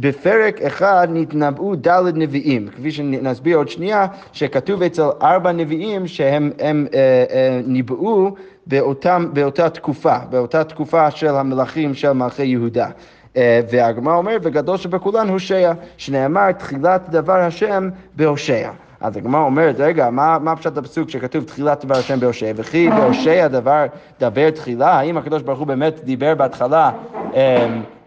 בפרק 0.00 0.62
אחד 0.62 1.08
נתנבאו 1.10 1.74
ד' 1.76 2.02
נביאים, 2.14 2.68
כפי 2.68 2.90
שנסביר 2.90 3.56
עוד 3.56 3.68
שנייה, 3.68 4.06
שכתוב 4.32 4.82
אצל 4.82 5.08
ארבע 5.22 5.52
נביאים 5.52 6.06
שהם 6.06 6.50
הם, 6.58 6.86
אה, 6.94 7.24
אה, 7.30 7.60
ניבאו 7.66 8.34
באותם, 8.66 9.26
באותה 9.32 9.70
תקופה, 9.70 10.18
באותה 10.30 10.64
תקופה 10.64 11.10
של 11.10 11.34
המלכים 11.34 11.94
של 11.94 12.12
מלכי 12.12 12.44
יהודה. 12.44 12.88
אה, 13.36 13.60
והגמרא 13.70 14.16
אומרת, 14.16 14.40
וגדול 14.44 14.76
שבכולן 14.76 15.28
הושע, 15.28 15.72
שנאמר 15.96 16.52
תחילת 16.52 17.08
דבר 17.10 17.40
השם 17.40 17.88
בהושע. 18.16 18.70
אז 19.00 19.16
הגמרא 19.16 19.40
אומרת, 19.40 19.76
רגע, 19.78 20.10
מה, 20.10 20.38
מה 20.38 20.56
פשט 20.56 20.76
הפסוק 20.76 21.10
שכתוב 21.10 21.44
תחילת 21.44 21.84
דבר 21.84 21.96
השם 21.96 22.20
בהושע? 22.20 22.52
וכי 22.56 22.90
בהושע 22.90 23.48
דבר 23.48 23.84
דבר 24.20 24.50
תחילה? 24.50 24.92
האם 24.92 25.16
הקדוש 25.16 25.42
ברוך 25.42 25.58
הוא 25.58 25.66
באמת 25.66 26.00
דיבר 26.04 26.34
בהתחלה? 26.34 26.90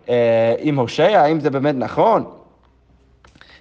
אה, 0.09 0.55
עם 0.59 0.79
הושע, 0.79 1.21
האם 1.21 1.39
זה 1.39 1.49
באמת 1.49 1.75
נכון? 1.77 2.23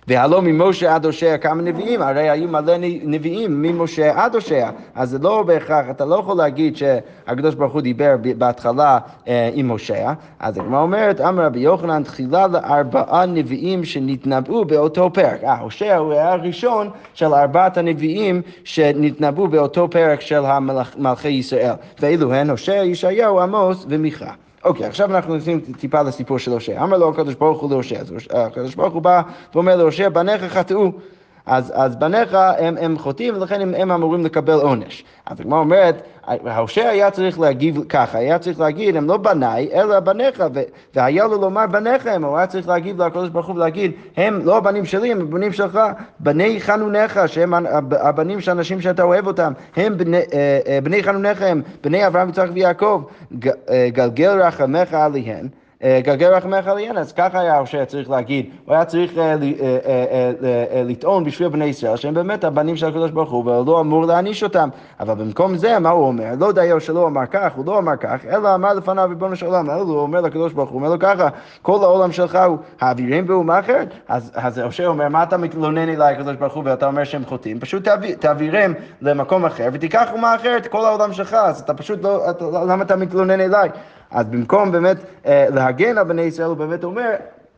והלא 0.08 0.42
ממשה 0.42 0.94
עד 0.94 1.06
הושע 1.06 1.36
כמה 1.36 1.62
נביאים, 1.62 2.02
הרי 2.02 2.30
היו 2.30 2.48
מלא 2.48 2.74
נביאים 3.02 3.62
ממשה 3.62 4.24
עד 4.24 4.34
הושע, 4.34 4.70
אז 4.94 5.10
זה 5.10 5.18
לא 5.18 5.42
בהכרח, 5.42 5.86
אתה 5.90 6.04
לא 6.04 6.14
יכול 6.14 6.36
להגיד 6.36 6.76
שהקדוש 6.76 7.54
ברוך 7.54 7.72
הוא 7.72 7.80
דיבר 7.80 8.16
בהתחלה 8.38 8.98
אה, 9.28 9.50
עם 9.54 9.70
הושע, 9.70 10.12
אז 10.40 10.58
הגמרא 10.58 10.82
אומרת, 10.82 11.20
אמר 11.20 11.44
רבי 11.44 11.60
יוחנן, 11.60 12.02
תחילה 12.02 12.46
לארבעה 12.46 13.26
נביאים 13.26 13.84
שנתנבאו 13.84 14.64
באותו 14.64 15.10
פרק. 15.12 15.44
אה, 15.44 15.58
הושע 15.58 15.96
הוא 15.96 16.12
היה 16.12 16.32
הראשון 16.32 16.90
של 17.14 17.34
ארבעת 17.34 17.76
הנביאים 17.76 18.42
שנתנבאו 18.64 19.48
באותו 19.48 19.88
פרק 19.90 20.20
של 20.20 20.40
מלכי 20.96 21.28
ישראל, 21.28 21.74
ואילו 22.00 22.32
הן 22.32 22.50
הושע, 22.50 22.84
ישעיהו, 22.84 23.40
עמוס 23.40 23.86
ומיכה. 23.88 24.32
אוקיי, 24.64 24.86
עכשיו 24.86 25.14
אנחנו 25.14 25.36
נכנסים 25.36 25.60
טיפה 25.60 26.02
לסיפור 26.02 26.38
של 26.38 26.50
הושע. 26.50 26.82
אמר 26.82 26.98
לו 26.98 27.08
הקדוש 27.08 27.34
ברוך 27.34 27.60
הוא 27.60 27.70
להושע, 27.70 28.00
אז 28.00 28.12
הקדוש 28.30 28.74
ברוך 28.74 28.94
הוא 28.94 29.02
בא 29.02 29.22
ואומר 29.54 29.76
להושע, 29.76 30.08
בניך 30.08 30.42
חטאו. 30.42 30.92
אז, 31.46 31.72
אז 31.74 31.96
בניך 31.96 32.34
הם, 32.58 32.76
הם 32.80 32.98
חוטאים 32.98 33.34
ולכן 33.36 33.60
הם, 33.60 33.74
הם 33.74 33.92
אמורים 33.92 34.24
לקבל 34.24 34.52
עונש. 34.52 35.04
אז 35.26 35.40
הגמרא 35.40 35.58
אומרת, 35.58 36.02
ההושע 36.26 36.88
היה 36.88 37.10
צריך 37.10 37.40
להגיב 37.40 37.84
ככה, 37.88 38.18
היה 38.18 38.38
צריך 38.38 38.60
להגיד, 38.60 38.96
הם 38.96 39.08
לא 39.08 39.16
בניי, 39.16 39.68
אלא 39.72 40.00
בניך, 40.00 40.44
ו- 40.54 40.62
והיה 40.94 41.24
לו 41.24 41.40
לומר 41.40 41.66
בניכם, 41.66 42.24
הוא 42.24 42.38
היה 42.38 42.46
צריך 42.46 42.68
להגיב 42.68 43.02
לקדוש 43.02 43.28
ברוך 43.28 43.46
הוא 43.46 43.56
ולהגיד, 43.56 43.92
הם 44.16 44.40
לא 44.44 44.56
הבנים 44.56 44.84
שלי, 44.84 45.12
הם 45.12 45.20
הבנים 45.20 45.52
שלך, 45.52 45.80
בני 46.20 46.60
חנוניך, 46.60 47.20
שהם 47.26 47.54
הבנים 48.00 48.40
של 48.40 48.50
אנשים 48.50 48.80
שאתה 48.80 49.02
אוהב 49.02 49.26
אותם, 49.26 49.52
הם 49.76 49.98
בני, 49.98 50.16
אה, 50.16 50.60
אה, 50.66 50.78
בני 50.82 51.02
חנוניך, 51.02 51.42
הם 51.42 51.62
בני 51.82 52.06
אברהם, 52.06 52.28
יצחק 52.28 52.48
ויעקב, 52.54 53.02
אה, 53.46 53.88
גלגל 53.92 54.40
רחמך 54.42 54.94
עליהם. 54.94 55.61
גלגל 55.84 56.34
רחמך 56.34 56.66
עליהן, 56.66 56.96
אז 56.96 57.12
ככה 57.12 57.40
היה 57.40 57.58
הושע 57.58 57.84
צריך 57.84 58.10
להגיד, 58.10 58.50
הוא 58.64 58.74
היה 58.74 58.84
צריך 58.84 59.18
אה, 59.18 59.22
אה, 59.22 59.36
אה, 60.44 60.82
לטעון 60.84 61.24
בשביל 61.24 61.48
בני 61.48 61.64
ישראל 61.64 61.96
שהם 61.96 62.14
באמת 62.14 62.44
הבנים 62.44 62.76
של 62.76 62.86
הקדוש 62.86 63.10
ברוך 63.10 63.30
הוא 63.30 63.44
ולא 63.44 63.80
אמור 63.80 64.06
להעניש 64.06 64.42
אותם, 64.42 64.68
אבל 65.00 65.14
במקום 65.14 65.56
זה 65.56 65.78
מה 65.78 65.90
הוא 65.90 66.06
אומר? 66.06 66.24
לא 66.38 66.52
דיו 66.52 66.80
שלא 66.80 67.06
אמר 67.06 67.26
כך, 67.26 67.52
הוא 67.54 67.66
לא 67.66 67.78
אמר 67.78 67.96
כך, 67.96 68.24
אלא 68.30 68.54
אמר 68.54 68.74
לפניו 68.74 69.08
ריבונו 69.08 69.36
של 69.36 69.46
עולם, 69.46 69.70
הוא 69.70 69.98
אומר 69.98 70.20
לקדוש 70.20 70.52
ברוך 70.52 70.70
הוא, 70.70 70.76
אומר 70.78 70.88
לו 70.88 70.98
ככה, 70.98 71.28
כל 71.62 71.78
העולם 71.82 72.12
שלך 72.12 72.38
הוא 72.46 72.58
האווירים 72.80 73.26
באומה 73.26 73.58
אחרת, 73.58 73.88
אז 74.08 74.58
הושע 74.58 74.86
אומר, 74.86 75.08
מה 75.08 75.22
אתה 75.22 75.36
מתלונן 75.36 75.88
אליי 75.88 76.14
הקדוש 76.14 76.36
ברוך 76.36 76.54
הוא 76.54 76.62
ואתה 76.66 76.86
אומר 76.86 77.04
שהם 77.04 77.24
חוטאים, 77.24 77.60
פשוט 77.60 77.88
תעבירם 78.20 78.72
למקום 79.00 79.44
אחר 79.44 79.68
ותיקח 79.72 80.08
אומה 80.12 80.34
אחרת, 80.34 80.66
כל 80.66 80.84
העולם 80.84 81.12
שלך, 81.12 81.34
אז 81.34 81.60
אתה 81.60 81.74
פשוט 81.74 82.02
לא, 82.02 82.26
למה 82.40 82.84
אתה 82.84 82.96
מתלונן 82.96 83.40
אליי? 83.40 83.68
אז 84.12 84.26
במקום 84.26 84.72
באמת 84.72 84.96
אה, 85.26 85.46
להגן 85.54 85.98
על 85.98 86.04
בני 86.04 86.22
ישראל, 86.22 86.48
הוא 86.48 86.56
באמת 86.56 86.84
אומר, 86.84 87.10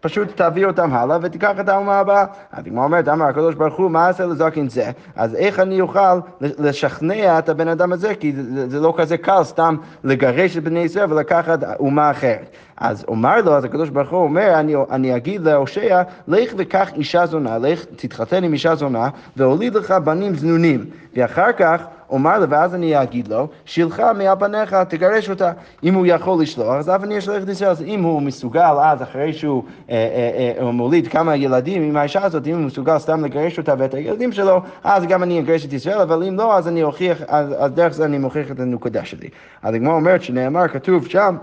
פשוט 0.05 0.37
תעביר 0.37 0.67
אותם 0.67 0.93
הלאה 0.93 1.19
ותיקח 1.23 1.53
את 1.61 1.69
האומה 1.69 1.99
הבאה. 1.99 2.25
אז 2.53 2.67
הגמרא 2.67 2.85
אומרת, 2.85 3.09
אמר 3.09 3.27
הקדוש 3.27 3.55
ברוך 3.55 3.75
הוא, 3.75 3.91
מה 3.91 4.09
עשה 4.09 4.27
לזקן 4.27 4.69
זה? 4.69 4.91
אז 5.17 5.35
איך 5.35 5.61
אני 5.61 5.81
אוכל 5.81 6.19
לשכנע 6.41 7.39
את 7.39 7.49
הבן 7.49 7.69
אדם 7.69 7.93
הזה? 7.93 8.15
כי 8.15 8.33
זה, 8.33 8.69
זה 8.69 8.81
לא 8.81 8.95
כזה 8.97 9.17
קל 9.17 9.45
סתם 9.45 9.77
לגרש 10.05 10.57
את 10.57 10.65
בני 10.65 10.81
ישראל 10.81 11.13
ולקחת 11.13 11.59
אומה 11.79 12.11
אחרת. 12.11 12.51
אז 12.77 13.05
אומר 13.09 13.41
לו, 13.41 13.57
אז 13.57 13.65
הקדוש 13.65 13.89
ברוך 13.89 14.11
הוא 14.11 14.23
אומר, 14.23 14.61
אני, 14.61 14.75
אני 14.91 15.17
אגיד 15.17 15.43
להושע, 15.43 16.03
לך 16.29 16.55
וקח 16.57 16.93
אישה 16.95 17.27
זונה, 17.27 17.59
לך 17.59 17.85
תתחתן 17.97 18.45
עם 18.45 18.53
אישה 18.53 18.75
זונה, 18.75 19.09
והוליד 19.37 19.75
לך 19.75 19.91
בנים 19.91 20.35
זנונים. 20.35 20.85
ואחר 21.17 21.53
כך 21.53 21.85
אומר 22.11 22.39
לו, 22.39 22.51
ואז 22.51 22.75
אני 22.75 23.03
אגיד 23.03 23.29
לו, 23.29 23.49
שילך 23.65 24.03
מעל 24.19 24.37
פניך, 24.39 24.77
תגרש 24.89 25.31
אותה. 25.31 25.53
אם 25.83 25.95
הוא 25.95 26.07
יכול 26.07 26.43
לשלוח, 26.43 26.77
אז 26.77 26.91
אף 26.91 27.03
אני 27.05 27.19
אשלח 27.19 27.43
את 27.43 27.49
ישראל. 27.49 27.71
אז 27.71 27.83
אם 27.83 28.03
הוא 28.03 28.23
מסוגל 28.23 28.75
אז, 28.83 29.03
אחרי 29.03 29.33
שהוא 29.33 29.65
אה, 29.91 29.95
אה, 29.95 30.65
אה, 30.67 30.71
מוליד 30.71 31.09
כמה 31.09 31.37
ילדים 31.37 31.83
עם 31.83 31.97
האישה 31.97 32.25
הזאת, 32.25 32.47
אם 32.47 32.55
הוא 32.55 32.65
מסוגל 32.65 32.99
סתם 32.99 33.25
לגרש 33.25 33.59
אותה 33.59 33.75
ואת 33.79 33.95
הילדים 33.95 34.33
שלו, 34.33 34.61
אז 34.85 35.05
גם 35.05 35.23
אני 35.23 35.41
אגרש 35.41 35.67
את 35.67 35.73
ישראל, 35.73 36.01
אבל 36.01 36.23
אם 36.23 36.37
לא, 36.37 36.57
אז 36.57 36.69
אני 36.69 36.83
אוכיח, 36.83 37.23
אז, 37.29 37.55
אז 37.59 37.73
דרך 37.73 37.93
זה 37.93 38.05
אני 38.05 38.19
מוכיח 38.19 38.51
את 38.51 38.61
הנקודה 38.61 39.05
שלי. 39.05 39.29
אז 39.63 39.75
הגמרא 39.75 39.95
אומרת 39.95 40.23
שנאמר, 40.23 40.69
כתוב 40.69 41.07
שם, 41.07 41.37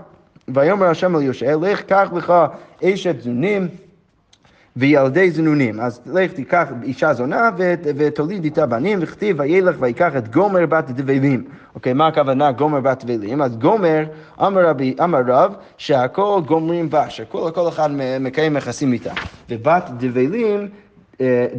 ויאמר 0.48 0.86
השם 0.86 1.16
אל 1.16 1.22
יושע, 1.22 1.56
לך 1.60 1.82
קח 1.82 2.08
לך 2.12 2.32
אשת 2.84 3.20
זונים 3.20 3.68
וילדי 4.76 5.30
זנונים. 5.30 5.80
אז 5.80 6.00
לך 6.06 6.32
תיקח 6.32 6.68
אישה 6.82 7.14
זונה 7.14 7.50
ותוליד 7.96 8.44
איתה 8.44 8.66
בנים, 8.66 8.98
וכתיב 9.02 9.40
וילך 9.40 9.76
ויקח 9.78 10.16
את 10.16 10.28
גומר 10.28 10.66
בת 10.66 10.90
דבלים. 10.90 11.44
אוקיי, 11.74 11.92
מה 11.92 12.06
הכוונה 12.06 12.52
גומר 12.52 12.80
בת 12.80 13.04
דבלים? 13.04 13.42
אז 13.42 13.56
גומר, 13.56 14.04
אמר 14.40 14.68
רבי, 14.68 14.94
אמר 15.04 15.20
רב, 15.26 15.54
שהכל 15.76 16.40
גומרים 16.46 16.90
בה, 16.90 17.10
שכל 17.10 17.68
אחד 17.68 17.90
מקיים 18.20 18.56
יחסים 18.56 18.92
איתה. 18.92 19.12
ובת 19.50 19.90
דבלים 19.98 20.68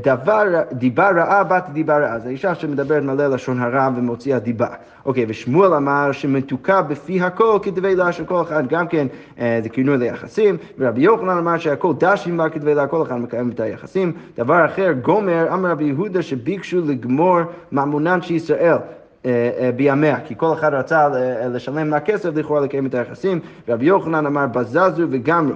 דבר, 0.03 0.43
דיבה 0.71 1.09
רעה 1.09 1.43
בת 1.43 1.69
דיבה 1.73 1.97
רעה, 1.97 2.19
זו 2.19 2.29
אישה 2.29 2.55
שמדברת 2.55 3.03
מלא 3.03 3.27
לשון 3.27 3.59
הרע 3.59 3.89
ומוציאה 3.95 4.39
דיבה. 4.39 4.67
אוקיי, 5.05 5.25
ושמואל 5.27 5.73
אמר 5.73 6.11
שמתוקה 6.11 6.81
בפי 6.81 7.21
הכל 7.21 7.59
כדבלה 7.61 8.11
של 8.11 8.25
כל 8.25 8.41
אחד, 8.41 8.67
גם 8.67 8.87
כן 8.87 9.07
אה, 9.39 9.59
זה 9.63 9.69
כינוי 9.69 9.97
ליחסים, 9.97 10.57
ורבי 10.77 11.01
יוחנן 11.01 11.37
אמר 11.37 11.57
שהכל 11.57 11.93
דשים 11.97 12.37
בה 12.37 12.49
כדבלה, 12.49 12.87
כל 12.87 13.01
אחד 13.01 13.15
מקיים 13.15 13.49
את 13.49 13.59
היחסים. 13.59 14.11
דבר 14.37 14.65
אחר, 14.65 14.91
גומר, 15.01 15.53
אמר 15.53 15.69
רבי 15.69 15.83
יהודה 15.83 16.21
שביקשו 16.21 16.81
לגמור 16.85 17.39
ממונן 17.71 18.21
של 18.21 18.33
ישראל. 18.33 18.77
אה, 19.25 19.69
בימיה, 19.75 20.19
כי 20.25 20.33
כל 20.37 20.53
אחד 20.53 20.73
רצה 20.73 21.09
לשלם 21.49 21.89
לה 21.89 21.99
כסף 21.99 22.29
לכאורה 22.35 22.61
לקיים 22.61 22.85
את 22.85 22.95
היחסים, 22.95 23.39
רבי 23.69 23.85
יוחנן 23.85 24.25
אמר 24.25 24.47
בזזו 24.47 25.03
וגמרו. 25.09 25.55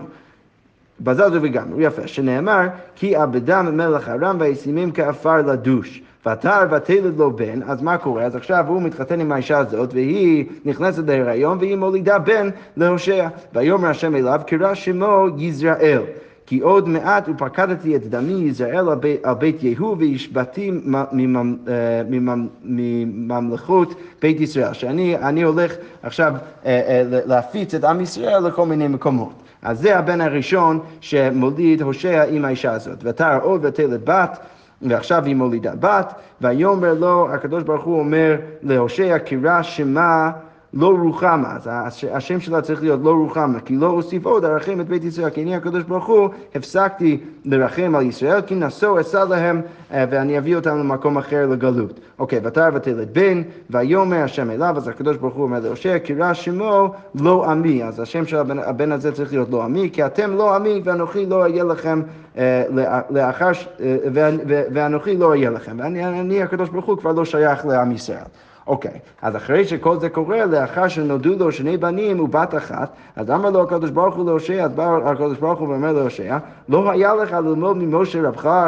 בזזו 1.01 1.39
וגמרו, 1.41 1.81
יפה, 1.81 2.07
שנאמר, 2.07 2.67
כי 2.95 3.23
אבדם 3.23 3.77
מלך 3.77 4.09
ארם 4.09 4.37
וישימים 4.39 4.91
כעפר 4.91 5.41
לדוש. 5.41 6.01
ותר 6.25 6.59
ותלד 6.71 7.17
לו 7.17 7.31
בן, 7.31 7.63
אז 7.63 7.81
מה 7.81 7.97
קורה? 7.97 8.23
אז 8.23 8.35
עכשיו 8.35 8.65
הוא 8.67 8.81
מתחתן 8.81 9.19
עם 9.19 9.31
האישה 9.31 9.57
הזאת, 9.57 9.93
והיא 9.93 10.45
נכנסת 10.65 11.03
להיריון, 11.07 11.57
והיא 11.57 11.75
מולידה 11.75 12.19
בן 12.19 12.49
להושע. 12.77 13.27
ויאמר 13.53 13.89
השם 13.89 14.15
אליו, 14.15 14.41
קרא 14.47 14.73
שמו 14.73 15.25
יזרעאל. 15.37 16.01
כי 16.45 16.59
עוד 16.59 16.89
מעט 16.89 17.29
ופקדתי 17.29 17.95
את 17.95 18.09
דמי 18.09 18.33
יזרעאל 18.33 18.89
על 19.23 19.33
בית 19.33 19.63
יהוא 19.63 19.97
והשבתי 19.99 20.71
אה, 20.95 22.01
מממלכות 22.63 23.93
בית 24.21 24.41
ישראל. 24.41 24.73
שאני 24.73 25.41
הולך 25.43 25.75
עכשיו 26.03 26.33
אה, 26.65 26.81
אה, 26.87 27.03
להפיץ 27.25 27.73
את 27.73 27.83
עם 27.83 28.01
ישראל 28.01 28.47
לכל 28.47 28.65
מיני 28.65 28.87
מקומות. 28.87 29.46
אז 29.61 29.79
זה 29.79 29.97
הבן 29.97 30.21
הראשון 30.21 30.79
שמוליד 31.01 31.81
הושע 31.81 32.23
עם 32.23 32.45
האישה 32.45 32.71
הזאת. 32.71 32.97
ותר 33.01 33.39
עוד 33.41 33.65
ותלת 33.65 34.03
בת, 34.03 34.39
ועכשיו 34.81 35.25
היא 35.25 35.35
מולידה 35.35 35.75
בת, 35.79 36.13
ויאמר 36.41 36.93
לו, 36.93 37.29
הקדוש 37.33 37.63
ברוך 37.63 37.83
הוא 37.83 37.99
אומר 37.99 38.35
להושע, 38.61 39.17
קרא 39.17 39.61
שמה 39.61 40.31
לא 40.73 40.97
רוחמה, 41.01 41.55
אז 41.55 41.69
השם 42.11 42.39
שלה 42.39 42.61
צריך 42.61 42.81
להיות 42.81 42.99
לא 43.03 43.11
רוחמה, 43.11 43.59
כי 43.59 43.75
לא 43.75 43.87
אוסיף 43.87 44.25
עוד 44.25 44.45
ארחם 44.45 44.81
את 44.81 44.87
בית 44.87 45.03
ישראל, 45.03 45.29
כי 45.29 45.43
אני 45.43 45.55
הקדוש 45.55 45.83
ברוך 45.83 46.05
הוא 46.05 46.29
הפסקתי 46.55 47.17
לרחם 47.45 47.95
על 47.95 48.05
ישראל, 48.05 48.41
כי 48.41 48.55
נשאו 48.55 49.01
אשא 49.01 49.25
להם 49.29 49.61
אה, 49.91 50.05
ואני 50.09 50.37
אביא 50.37 50.55
אותם 50.55 50.77
למקום 50.77 51.17
אחר 51.17 51.45
לגלות. 51.45 51.99
אוקיי, 52.19 52.39
ותר 52.43 52.69
ותלד 52.73 53.13
בן, 53.13 53.41
ויאמר 53.69 54.23
השם 54.23 54.51
אליו, 54.51 54.73
אז 54.77 54.87
הקדוש 54.87 55.17
ברוך 55.17 55.35
הוא 55.35 55.43
אומר 55.43 55.59
להושע, 55.59 55.97
קרא 55.99 56.33
שמו 56.33 56.93
לא 57.15 57.51
עמי, 57.51 57.83
אז 57.83 57.99
השם 57.99 58.25
של 58.25 58.37
הבן, 58.37 58.59
הבן 58.59 58.91
הזה 58.91 59.11
צריך 59.11 59.33
להיות 59.33 59.49
לא 59.49 59.63
עמי, 59.63 59.89
כי 59.93 60.05
אתם 60.05 60.35
לא 60.35 60.55
עמי 60.55 60.81
ואנוכי 60.83 61.25
לא 61.25 61.41
אהיה 61.41 61.63
לכם 61.63 62.01
אה, 62.37 62.63
לאחר, 63.09 63.51
אה, 63.79 63.97
ואנוכי 64.73 65.17
לא 65.17 65.29
אהיה 65.29 65.49
לכם, 65.49 65.77
ואני 65.79 66.43
הקדוש 66.43 66.69
ברוך 66.69 66.85
הוא 66.85 66.97
כבר 66.97 67.11
לא 67.11 67.25
שייך 67.25 67.65
לעם 67.65 67.91
ישראל. 67.91 68.23
אוקיי, 68.67 68.99
אז 69.21 69.35
אחרי 69.35 69.65
שכל 69.65 69.99
זה 69.99 70.09
קורה, 70.09 70.45
לאחר 70.45 70.87
שנולדו 70.87 71.35
לו 71.39 71.51
שני 71.51 71.77
בנים 71.77 72.19
ובת 72.19 72.55
אחת, 72.55 72.89
אז 73.15 73.31
אמר 73.31 73.49
לו 73.49 73.61
הקדוש 73.61 73.89
ברוך 73.89 74.15
הוא 74.15 74.25
להושע, 74.25 74.63
אז 74.63 74.71
בא 74.71 74.97
הקדוש 75.05 75.37
ברוך 75.37 75.59
הוא 75.59 75.67
ואומר 75.67 75.93
להושע, 75.93 76.37
לא 76.69 76.91
היה 76.91 77.15
לך 77.15 77.31
ללמוד 77.31 77.77
ממשה 77.77 78.27
רבך, 78.27 78.67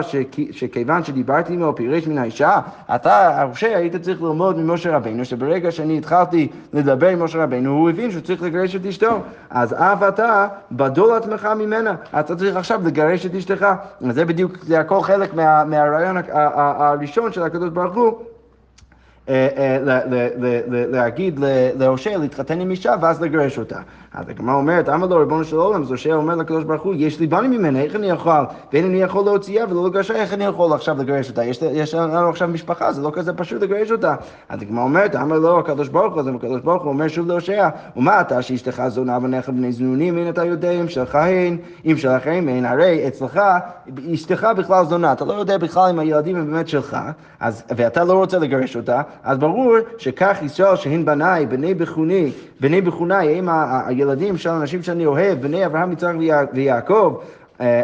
שכיוון 0.51 1.03
שדיברתי 1.03 1.53
עמו 1.53 1.75
פירש 1.75 2.08
מן 2.08 2.18
האישה, 2.18 2.60
אתה, 2.96 3.44
הושע, 3.44 3.68
היית 3.68 3.96
צריך 3.96 4.22
ללמוד 4.22 4.58
ממשה 4.60 4.96
רבינו, 4.96 5.25
שברגע 5.25 5.72
שאני 5.72 5.98
התחלתי 5.98 6.48
לדבר 6.74 7.08
עם 7.08 7.24
משה 7.24 7.44
רבינו, 7.44 7.72
הוא 7.72 7.89
הבין 7.89 8.12
שהוא 8.12 8.22
צריך 8.22 8.44
לגרש 8.44 8.75
את 8.75 8.86
אשתו. 8.86 9.20
אז 9.50 9.74
אף 9.74 10.03
אתה, 10.08 10.48
בדול 10.72 11.13
עצמך 11.13 11.50
ממנה, 11.58 11.96
אתה 12.20 12.36
צריך 12.36 12.56
עכשיו 12.56 12.82
לגרש 12.86 13.25
את 13.25 13.36
אשתך. 13.36 13.68
זה 14.10 14.25
בדיוק, 14.25 14.58
זה 14.62 14.79
הכל 14.79 15.01
חלק 15.01 15.34
מה, 15.34 15.63
מהרעיון 15.63 16.18
הראשון 16.32 17.32
של 17.32 17.44
הקדוש 17.44 17.70
ברוך 17.70 17.96
הוא. 17.96 18.38
אה, 19.29 19.48
אה, 19.57 20.01
להגיד 20.91 21.39
להושע 21.79 22.17
להתחתן 22.17 22.62
עם 22.62 22.71
אישה 22.71 22.95
ואז 23.01 23.21
לגרש 23.21 23.57
אותה. 23.57 23.79
אז 24.13 24.30
הגמרא 24.30 24.56
אומרת, 24.56 24.89
אמר 24.89 25.08
לו 25.08 25.18
ריבונו 25.18 25.44
של 25.44 25.56
עולם, 25.56 25.82
אז 25.82 25.92
הושע 25.92 26.13
אומר 26.13 26.36
לקדוש 26.36 26.63
ברוך 26.63 26.82
הוא, 26.82 26.94
יש 26.98 27.20
לי 27.20 27.28
בנים 27.28 27.51
ממנה, 27.51 27.82
איך 27.82 27.96
אני 27.96 28.10
יכול? 28.10 28.32
ואין 28.74 28.86
אני 28.86 29.01
יכול 29.01 29.25
להוציאה 29.25 29.66
ולא 29.70 29.88
לגרשה, 29.88 30.16
איך 30.16 30.34
אני 30.34 30.46
יכול 30.46 30.74
עכשיו 30.74 30.98
לגרש 31.00 31.30
אותה? 31.30 31.44
יש, 31.44 31.60
יש 31.72 31.94
לנו 31.94 32.30
עכשיו 32.30 32.48
משפחה, 32.48 32.92
זה 32.92 33.01
לא 33.01 33.12
כזה 33.13 33.34
פשוט 33.34 33.62
לגרש 33.62 33.92
אותה. 33.92 34.16
אז 34.50 34.62
הגמרא 34.62 34.84
אומרת, 34.84 35.16
אמר 35.16 35.39
לו 35.39 35.60
הקדוש 35.60 35.88
ברוך 35.89 36.13
הוא, 36.13 36.20
אז 36.20 36.28
הקדוש 36.28 36.62
ברוך 36.62 36.84
הוא 36.84 36.89
אומר 36.92 37.08
שוב 37.08 37.28
להושע, 37.28 37.70
ומה 37.98 38.22
אתה 38.22 38.42
שאשתך 38.42 38.84
זונה 38.88 39.20
בניך 39.20 39.50
בני 39.50 39.72
זנונים, 39.72 40.18
אין 40.18 40.30
אתה 40.30 40.46
יודע 40.46 40.72
אם 40.72 40.88
שלך 40.88 41.16
הן, 41.16 41.58
אם 41.86 41.98
שלכם 41.98 42.46
הן, 42.50 42.66
הרי 42.66 43.08
אצלך, 43.08 43.42
אשתך 44.13 44.48
בכלל 44.58 44.86
זונה, 44.86 45.12
אתה 45.12 45.25
לא 45.25 45.34
יודע 45.34 45.58
בכלל 45.58 45.89
אם 45.89 46.00
הילדים 46.00 46.36
הם 46.36 46.51
באמת 46.51 46.68
שלך, 46.68 46.98
אז, 47.39 47.63
ואתה 47.75 48.04
לא 48.04 48.13
רוצה 48.13 48.39
לגרש 48.39 48.75
אותה, 48.75 49.01
אז 49.24 49.38
ברור 49.38 49.75
שכך 49.98 50.38
ישראל 50.42 50.75
שהן 50.75 51.06
בניי, 51.06 51.46
בני 51.46 51.74
בחוני, 51.74 52.32
בני 52.60 52.82
בחוני, 52.82 53.42
הילדים 54.00 54.38
של 54.38 54.50
האנשים 54.50 54.84
שאני 54.84 55.06
אוהב, 55.06 55.41
בני 55.41 55.65
אברהם, 55.65 55.91
יצחק 55.91 56.13
ויע- 56.20 56.44
ויעקב, 56.53 57.15
אה, 57.62 57.82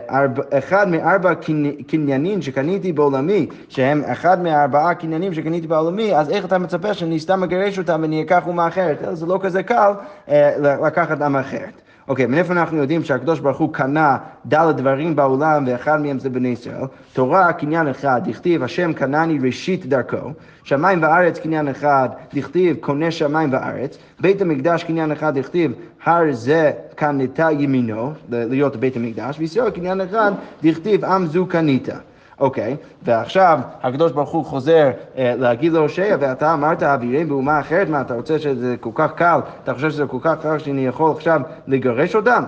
אחד 0.58 0.90
מארבע 0.90 1.36
קני- 1.36 1.84
קניינים 1.84 2.42
שקניתי 2.42 2.94
בעולמי, 2.94 3.48
שהם 3.70 4.02
אחד 4.12 4.44
מארבעה 4.44 4.94
קניינים 4.94 5.34
שקניתי 5.34 5.68
בעולמי, 5.68 6.16
אז 6.16 6.30
איך 6.30 6.46
אתה 6.46 6.58
מצפה 6.58 6.94
שאני 6.94 7.20
סתם 7.20 7.44
אגרש 7.44 7.80
אותם 7.80 8.00
ואני 8.02 8.22
אקח 8.24 8.48
אומה 8.48 8.68
אחרת? 8.68 8.98
זה 9.14 9.26
לא 9.26 9.40
כזה 9.42 9.64
קל 9.64 9.92
אה, 10.30 10.52
לקחת 10.88 11.22
עם 11.22 11.36
אחרת. 11.36 11.82
אוקיי, 12.08 12.26
מאיפה 12.26 12.54
אנחנו 12.54 12.78
יודעים 12.78 13.04
שהקדוש 13.04 13.40
ברוך 13.40 13.58
הוא 13.58 13.74
קנה 13.74 14.18
ד' 14.48 14.72
דברים 14.78 15.16
בעולם 15.16 15.64
ואחד 15.68 16.02
מהם 16.02 16.20
זה 16.20 16.30
בני 16.30 16.48
ישראל? 16.48 16.84
תורה 17.14 17.54
קניין 17.54 17.88
אחד, 17.88 18.22
דכתיב 18.24 18.64
השם 18.64 18.94
קנני 18.94 19.40
ראשית 19.44 19.86
דרכו, 19.86 20.32
שמיים 20.64 21.04
וארץ 21.04 21.40
קניין 21.40 21.68
אחד, 21.68 22.10
דכתיב 22.34 22.78
קונה 22.80 23.12
שמיים 23.12 23.54
וארץ, 23.54 23.98
בית 24.20 24.42
המקדש 24.42 24.84
קניין 24.84 25.12
אחד, 25.12 25.40
דכתיב 25.40 25.72
הר 26.04 26.34
זה 26.34 26.72
קנתה 26.96 27.52
ימינו, 27.52 28.14
להיות 28.30 28.76
בית 28.76 28.96
המקדש, 28.96 29.40
וישראל 29.40 29.70
קניין 29.70 30.02
אחד, 30.02 30.32
דכתיב 30.64 31.06
עם 31.06 31.26
זו 31.26 31.46
קנית. 31.46 31.90
אוקיי, 32.40 32.76
ועכשיו 33.04 33.60
הקדוש 33.84 34.12
ברוך 34.12 34.30
הוא 34.30 34.46
חוזר 34.46 34.92
אה, 35.18 35.36
להגיד 35.38 35.74
להושע, 35.74 36.16
ואתה 36.20 36.54
אמרת 36.54 36.84
אבירים 36.84 37.30
באומה 37.30 37.60
אחרת, 37.60 37.90
מה 37.90 38.02
אתה 38.02 38.14
רוצה 38.14 38.40
שזה 38.40 38.76
כל 38.80 38.90
כך 38.96 39.12
קל, 39.14 39.40
אתה 39.64 39.74
חושב 39.74 39.90
שזה 39.90 40.06
כל 40.06 40.18
כך 40.22 40.36
קל 40.42 40.60
שאני 40.60 40.88
יכול 40.88 41.12
עכשיו 41.12 41.42
לגרש 41.68 42.16
אותם? 42.16 42.44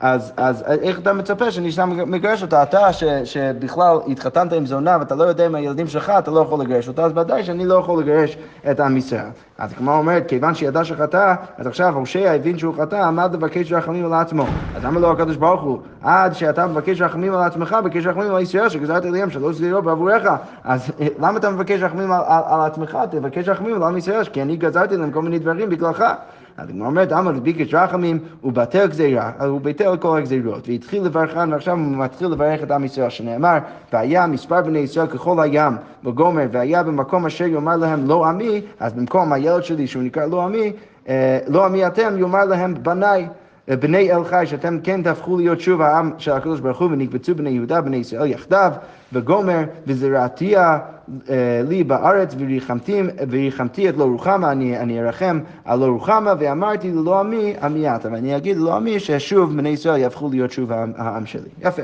אז, 0.00 0.32
אז 0.36 0.64
איך 0.66 0.98
אתה 0.98 1.12
מצפה 1.12 1.50
שאני 1.50 1.72
סתם 1.72 1.90
מגרש 2.06 2.42
אותה? 2.42 2.62
אתה 2.62 2.92
ש, 2.92 3.04
שבכלל 3.24 3.98
התחתנת 4.08 4.52
עם 4.52 4.66
זונה 4.66 4.96
ואתה 5.00 5.14
לא 5.14 5.24
יודע 5.24 5.46
אם 5.46 5.54
הילדים 5.54 5.86
שלך, 5.86 6.12
אתה 6.18 6.30
לא 6.30 6.40
יכול 6.40 6.60
לגרש 6.60 6.88
אותה, 6.88 7.04
אז 7.04 7.12
ודאי 7.16 7.44
שאני 7.44 7.66
לא 7.66 7.74
יכול 7.74 8.02
לגרש 8.02 8.36
את 8.70 8.80
עם 8.80 8.96
ישראל. 8.96 9.26
אז 9.58 9.72
כמו 9.72 9.92
אומרת, 9.92 10.28
כיוון 10.28 10.54
שידע 10.54 10.84
שחטא, 10.84 11.34
אז 11.58 11.66
עכשיו 11.66 11.94
הושע 11.96 12.32
הבין 12.32 12.58
שהוא 12.58 12.74
חטא, 12.80 12.96
עמד 12.96 13.34
לבקש 13.34 13.72
רחמים 13.72 14.06
על 14.06 14.20
עצמו. 14.20 14.44
אז 14.76 14.84
למה 14.84 15.00
לא 15.00 15.12
הקדוש 15.12 15.36
ברוך 15.36 15.62
הוא, 15.62 15.78
עד 16.02 16.32
שאתה 16.34 16.66
מבקש 16.66 17.02
רחמים 17.02 17.34
על 17.34 17.42
עצמך, 17.42 17.76
בקש 17.84 18.06
רחמים 18.06 18.34
על 18.34 18.42
ישראל 18.42 18.68
שגזרת 18.68 19.04
אליהם 19.04 19.30
שלא 19.30 19.52
סבירו 19.52 19.82
בעבורך. 19.82 20.22
אז 20.64 20.92
אה, 21.00 21.06
למה 21.18 21.38
אתה 21.38 21.50
מבקש 21.50 21.82
רחמים 21.82 22.12
על, 22.12 22.20
על, 22.26 22.42
על 22.46 22.60
עצמך? 22.60 22.98
תבקש 23.10 23.48
רחמים 23.48 23.74
על 23.74 23.82
עם 23.82 23.96
ישראל, 23.96 24.24
כי 24.24 24.42
אני 24.42 24.56
גזרתי 24.56 24.96
להם 24.96 25.10
כל 25.10 25.22
מיני 25.22 25.38
דברים 25.38 25.70
בגללך. 25.70 26.04
הגמרא 26.58 26.86
אומרת, 26.86 27.12
אמר 27.12 27.32
לביקש 27.32 27.74
רחמים, 27.74 28.18
הוא 28.40 28.52
בטל 28.52 28.86
גזירה, 28.86 29.30
הוא 29.46 29.60
ביטל 29.60 29.96
כל 29.96 30.18
הגזירות, 30.18 30.68
והתחיל 30.68 31.02
לברכן, 31.02 31.52
ועכשיו 31.52 31.76
הוא 31.76 31.96
מתחיל 31.96 32.28
לברך 32.28 32.62
את 32.62 32.70
עם 32.70 32.84
ישראל, 32.84 33.10
שנאמר, 33.10 33.58
והיה 33.92 34.26
מספר 34.26 34.62
בני 34.62 34.78
ישראל 34.78 35.06
ככל 35.06 35.40
הים 35.40 35.76
בגומר, 36.04 36.46
והיה 36.52 36.82
במקום 36.82 37.26
אשר 37.26 37.46
יאמר 37.46 37.76
להם 37.76 38.06
לא 38.06 38.26
עמי, 38.26 38.62
אז 38.80 38.92
במקום 38.92 39.32
הילד 39.32 39.64
שלי 39.64 39.86
שהוא 39.86 40.02
נקרא 40.02 40.26
לא 40.26 40.42
עמי, 40.42 40.72
אה, 41.08 41.38
לא 41.48 41.66
עמי 41.66 41.86
אתם, 41.86 42.14
יאמר 42.18 42.44
להם 42.44 42.74
בניי. 42.82 43.28
בני 43.76 44.12
אל 44.12 44.24
חי, 44.24 44.44
שאתם 44.46 44.78
כן 44.82 45.02
תהפכו 45.02 45.36
להיות 45.36 45.60
שוב 45.60 45.80
העם 45.80 46.10
של 46.18 46.32
הקדוש 46.32 46.60
ברוך 46.60 46.78
הוא, 46.78 46.88
ונקבצו 46.92 47.34
בני 47.34 47.50
יהודה, 47.50 47.80
בני 47.80 47.96
ישראל 47.96 48.26
יחדיו, 48.26 48.72
וגומר, 49.12 49.64
וזרעתיה 49.86 50.78
אה, 51.30 51.62
לי 51.68 51.84
בארץ, 51.84 52.34
וריחמתי 53.30 53.88
את 53.88 53.96
לא 53.96 54.04
רוחמה, 54.04 54.52
אני, 54.52 54.78
אני 54.78 55.00
ארחם 55.00 55.40
על 55.64 55.78
לא 55.78 55.86
רוחמה, 55.86 56.34
ואמרתי 56.38 56.90
ללא 56.90 57.20
עמי, 57.20 57.54
עמי 57.62 57.94
אתה, 57.94 58.08
ואני 58.12 58.36
אגיד 58.36 58.56
ללא 58.56 58.76
עמי, 58.76 59.00
ששוב 59.00 59.56
בני 59.56 59.68
ישראל 59.68 60.00
יהפכו 60.00 60.28
להיות 60.28 60.52
שוב 60.52 60.72
העם, 60.72 60.92
העם 60.96 61.26
שלי. 61.26 61.48
יפה. 61.60 61.82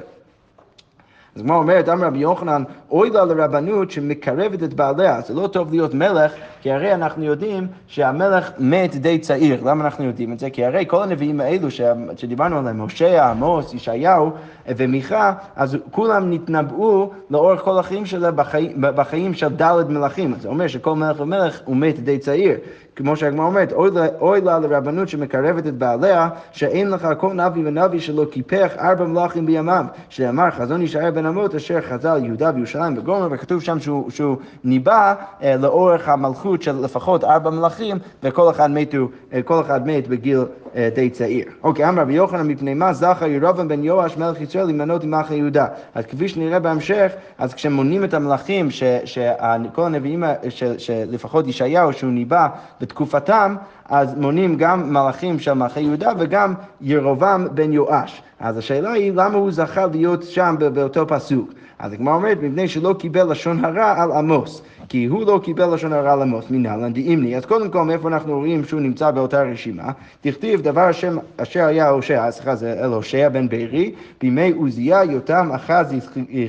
אז 1.37 1.43
כמו 1.43 1.55
אומרת, 1.55 1.89
אמר 1.89 2.07
רבי 2.07 2.19
יוחנן, 2.19 2.63
אוי 2.91 3.11
לה 3.11 3.25
לרבנות 3.25 3.91
שמקרבת 3.91 4.63
את 4.63 4.75
בעליה, 4.75 5.21
זה 5.21 5.35
לא 5.35 5.47
טוב 5.47 5.71
להיות 5.71 5.95
מלך, 5.95 6.33
כי 6.67 6.73
הרי 6.73 6.95
אנחנו 6.95 7.25
יודעים 7.25 7.67
שהמלך 7.87 8.51
מת 8.59 8.97
די 8.97 9.19
צעיר. 9.19 9.61
למה 9.65 9.85
אנחנו 9.85 10.05
יודעים 10.05 10.33
את 10.33 10.39
זה? 10.39 10.51
כי 10.51 10.65
הרי 10.65 10.85
כל 10.89 11.03
הנביאים 11.03 11.41
האלו 11.41 11.71
ש- 11.71 11.81
שדיברנו 12.17 12.59
עליהם, 12.59 12.81
הושע, 12.81 13.31
עמוס, 13.31 13.75
ישעיהו 13.75 14.31
ומיכה, 14.69 15.33
אז 15.57 15.77
כולם 15.91 16.31
נתנבאו 16.31 17.11
לאורך 17.31 17.61
כל 17.63 17.79
החיים 17.79 18.07
שלהם 18.07 18.37
בחיים, 18.37 18.73
בחיים 18.77 19.35
של 19.35 19.49
ד' 19.63 19.91
מלכים. 19.91 20.35
זה 20.41 20.49
אומר 20.49 20.67
שכל 20.67 20.95
מלך 20.95 21.21
ומלך 21.21 21.61
הוא 21.65 21.77
מת 21.77 22.01
די 22.01 22.19
צעיר. 22.19 22.57
כמו 22.97 23.17
שהגמרא 23.17 23.47
אומרת, 23.47 23.73
אוי 24.21 24.41
לה- 24.41 24.59
לרבנות 24.59 25.09
שמקרבת 25.09 25.67
את 25.67 25.75
בעליה, 25.75 26.29
שאין 26.53 26.91
לך 26.91 27.09
כל 27.19 27.33
נביא 27.33 27.63
ונביא 27.67 28.01
שלא 28.01 28.25
קיפח 28.31 28.73
ארבע 28.79 29.05
מלכים 29.05 29.47
בימיו, 29.47 29.85
שאמר 30.09 30.51
חזון 30.51 30.83
ישעיה 30.83 31.11
בן 31.11 31.27
אמות 31.27 31.55
אשר 31.55 31.81
חזה 31.81 32.13
על 32.13 32.25
יהודה 32.25 32.51
וירושלים 32.55 32.99
וגומר, 32.99 33.29
וכתוב 33.31 33.63
שם 33.63 33.81
שהוא, 33.81 34.11
שהוא 34.11 34.37
ניבא 34.65 35.15
אה, 35.43 35.57
לאורך 35.57 36.09
המלכות 36.09 36.56
של 36.63 36.81
לפחות 36.81 37.25
ארבע 37.25 37.51
מלכים, 37.51 37.97
וכל 38.23 38.51
אחד 38.51 38.71
מתו, 38.71 39.09
אה, 39.33 39.43
כל 39.43 39.61
אחד 39.61 39.87
מת 39.87 40.09
בגיל 40.09 40.45
אה, 40.77 40.89
די 40.95 41.11
צעיר. 41.11 41.45
אוקיי, 41.63 41.89
אמר 41.89 42.03
רבי 42.03 42.13
יוחנן, 42.13 42.49
מפני 42.49 42.75
מה 42.75 42.93
זכה 42.93 43.29
ירובעם 43.29 43.69
בן 43.69 43.85
יואש 43.85 44.17
מלך 44.17 44.41
ישראל 44.41 44.67
למנות 44.67 45.05
עם 45.05 45.11
מלכי 45.11 45.35
יהודה. 45.35 45.67
אז 45.95 46.07
כפי 46.07 46.29
שנראה 46.29 46.59
בהמשך, 46.59 47.13
אז 47.39 47.55
כשמונים 47.55 48.05
את 48.05 48.15
המלכים, 48.15 48.69
שכל 49.05 49.85
הנביאים, 49.85 50.25
ה- 50.25 50.35
ש- 50.49 50.65
שלפחות 50.79 51.47
ישעיהו, 51.47 51.93
שהוא 51.93 52.11
ניבא 52.11 52.49
בתקופתם, 52.81 53.57
אז 53.89 54.15
מונים 54.15 54.57
גם 54.57 54.93
מלכים 54.93 55.39
של 55.39 55.53
מלכי 55.53 55.81
יהודה 55.81 56.13
וגם 56.19 56.55
ירובעם 56.81 57.47
בן 57.55 57.73
יואש. 57.73 58.23
אז 58.41 58.59
השאלה 58.59 58.93
היא, 58.93 59.13
למה 59.15 59.35
הוא 59.37 59.53
זכה 59.53 59.87
להיות 59.87 60.23
שם 60.23 60.57
באותו 60.73 61.07
פסוק? 61.07 61.51
אז 61.79 61.93
הגמרא 61.93 62.15
אומרת, 62.15 62.39
מפני 62.43 62.69
שלא 62.69 62.95
קיבל 62.99 63.31
לשון 63.31 63.65
הרע 63.65 64.03
על 64.03 64.13
עמוס. 64.13 64.63
כי 64.89 65.05
הוא 65.05 65.27
לא 65.27 65.41
קיבל 65.45 65.75
לשון 65.75 65.93
הרע 65.93 66.13
על 66.13 66.23
עמוס, 66.23 66.45
מנהלן 66.51 66.93
דאימני. 66.93 67.37
אז 67.37 67.47
קודם 67.47 67.71
כל, 67.71 67.83
מאיפה 67.83 68.09
אנחנו 68.09 68.39
רואים 68.39 68.65
שהוא 68.65 68.81
נמצא 68.81 69.11
באותה 69.11 69.43
רשימה? 69.43 69.93
תכתיב 70.21 70.61
דבר 70.61 70.81
השם 70.81 71.17
אשר 71.37 71.65
היה 71.65 71.89
הושע, 71.89 72.31
סליחה, 72.31 72.55
זה 72.55 72.85
אל 72.85 72.93
הושע 72.93 73.29
בן 73.29 73.49
בארי, 73.49 73.93
בימי 74.21 74.53
עוזיה, 74.53 75.05
יותם, 75.05 75.51
אחז, 75.55 75.95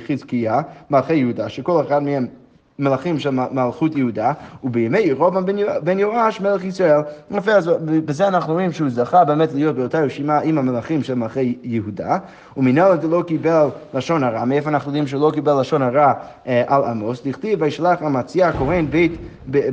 חזקיה, 0.07 0.61
מלכי 0.89 1.13
יהודה, 1.13 1.49
שכל 1.49 1.81
אחד 1.81 2.03
מהם 2.03 2.27
מלכים 2.79 3.19
של 3.19 3.29
מלכות 3.51 3.95
יהודה, 3.95 4.31
ובימי 4.63 4.99
ירובעם 4.99 5.45
בן 5.45 5.57
יו- 5.57 5.67
בן 5.83 5.99
יואש 5.99 6.41
מלך 6.41 6.63
ישראל. 6.63 6.99
אז 7.47 7.71
בזה 8.05 8.27
אנחנו 8.27 8.53
רואים 8.53 8.71
שהוא 8.71 8.89
זכה 8.89 9.23
באמת 9.23 9.53
להיות 9.53 9.75
באותה 9.75 9.99
רשימה 10.01 10.39
עם 10.39 10.57
המלכים 10.57 11.03
של 11.03 11.13
מלכי 11.13 11.55
יהודה, 11.63 12.17
ומנהלת 12.57 13.03
לא 13.03 13.23
קיבל 13.27 13.67
לשון 13.93 14.23
הרע, 14.23 14.45
מאיפה 14.45 14.69
אנחנו 14.69 14.89
יודעים 14.89 15.07
שהוא 15.07 15.21
לא 15.21 15.31
קיבל 15.31 15.59
לשון 15.61 15.81
הרע 15.81 16.13
אה, 16.47 16.63
על 16.67 16.83
עמוס? 16.83 17.27
דכתיב 17.27 17.61
וישלח 17.61 18.01
אמציה 18.01 18.47
הכהן 18.49 18.87
בית, 18.89 19.11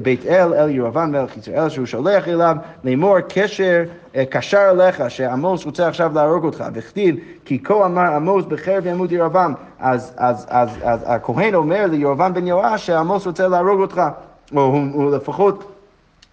בית 0.03 0.27
אל 0.27 0.55
אל 0.55 0.71
ירבעם 0.71 1.13
מלך 1.13 1.37
ישראל, 1.37 1.69
שהוא 1.69 1.87
שולח 1.87 2.29
אליו 2.29 2.57
לאמור 2.85 3.21
קשר 3.21 3.83
קשר 4.31 4.71
אליך, 4.71 5.11
שעמוס 5.11 5.65
רוצה 5.65 5.89
עכשיו 5.89 6.13
להרוג 6.15 6.45
אותך, 6.45 6.65
וכתיב 6.75 7.17
כי 7.45 7.63
כה 7.63 7.87
אמר 7.87 8.15
עמוס 8.15 8.45
בחרב 8.45 8.87
ימות 8.87 9.13
ירבעם, 9.13 9.55
אז, 9.79 10.15
אז, 10.17 10.47
אז, 10.49 10.71
אז 10.83 11.01
הכהן 11.07 11.55
אומר 11.55 11.87
לירבעם 11.91 12.35
בן 12.35 12.47
יואש 12.47 12.87
שעמוס 12.87 13.27
רוצה 13.27 13.49
להרוג 13.49 13.81
אותך, 13.81 14.03
או 14.57 14.63
הוא 14.93 15.11
לפחות 15.11 15.74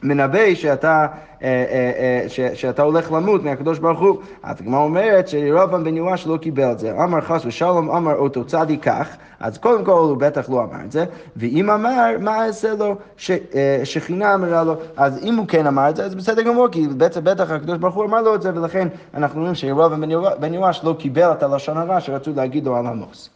מנבא 0.04 0.56
שאתה, 0.56 1.08
אה, 1.44 1.48
אה, 1.70 2.26
אה, 2.44 2.56
שאתה 2.56 2.82
הולך 2.82 3.12
למות 3.12 3.44
מהקדוש 3.44 3.80
ברוך 3.80 4.00
הוא. 4.00 4.18
אז 4.44 4.62
הגמרא 4.62 4.80
אומרת 4.80 5.28
שירבעם 5.28 5.84
בן 5.84 5.98
יואש 5.98 6.28
לא 6.28 6.38
קיבל 6.38 6.72
את 6.72 6.80
זה. 6.80 6.92
אמר 6.92 7.22
חס 7.22 7.46
ושלום, 7.46 7.92
אמר 7.92 8.16
אותו 8.16 8.46
צדיק 8.46 8.84
כך, 8.84 9.08
אז 9.40 9.58
קודם 9.58 9.86
כל 9.86 9.92
הוא 9.92 10.18
בטח 10.18 10.50
לא 10.50 10.64
אמר 10.64 10.86
את 10.86 10.92
זה, 10.92 11.06
ואם 11.36 11.70
אמר, 11.70 12.16
מה 12.20 12.46
אעשה 12.46 12.74
לו 12.74 12.96
ש, 13.18 13.32
אה, 13.32 13.82
שכינה 13.84 14.34
אמרה 14.34 14.64
לו, 14.64 14.76
אז 14.98 15.24
אם 15.24 15.36
הוא 15.36 15.48
כן 15.48 15.68
אמר 15.68 15.90
את 15.90 15.96
זה, 15.96 16.06
אז 16.06 16.16
בסדר 16.16 16.42
גמור, 16.42 16.68
כי 16.72 16.88
בעצם 16.88 17.24
בטח 17.24 17.52
הקדוש 17.52 17.78
ברוך 17.78 17.96
הוא 17.96 18.06
אמר 18.06 18.22
לו 18.22 18.36
את 18.36 18.42
זה, 18.42 18.52
ולכן 18.56 18.88
אנחנו 19.14 19.42
רואים 19.42 19.56
שירבעם 19.56 20.02
בן 20.02 20.12
יואש- 20.12 20.34
בן 20.40 20.54
יואש 20.54 20.84
לא 20.84 20.96
קיבל 21.00 21.32
את 21.32 21.44
הלשון 21.44 21.78
הרע 21.78 22.00
שרצו 22.00 22.32
להגיד 22.36 22.66
לו 22.66 22.76
על 22.76 22.88
עמוס. 22.88 23.30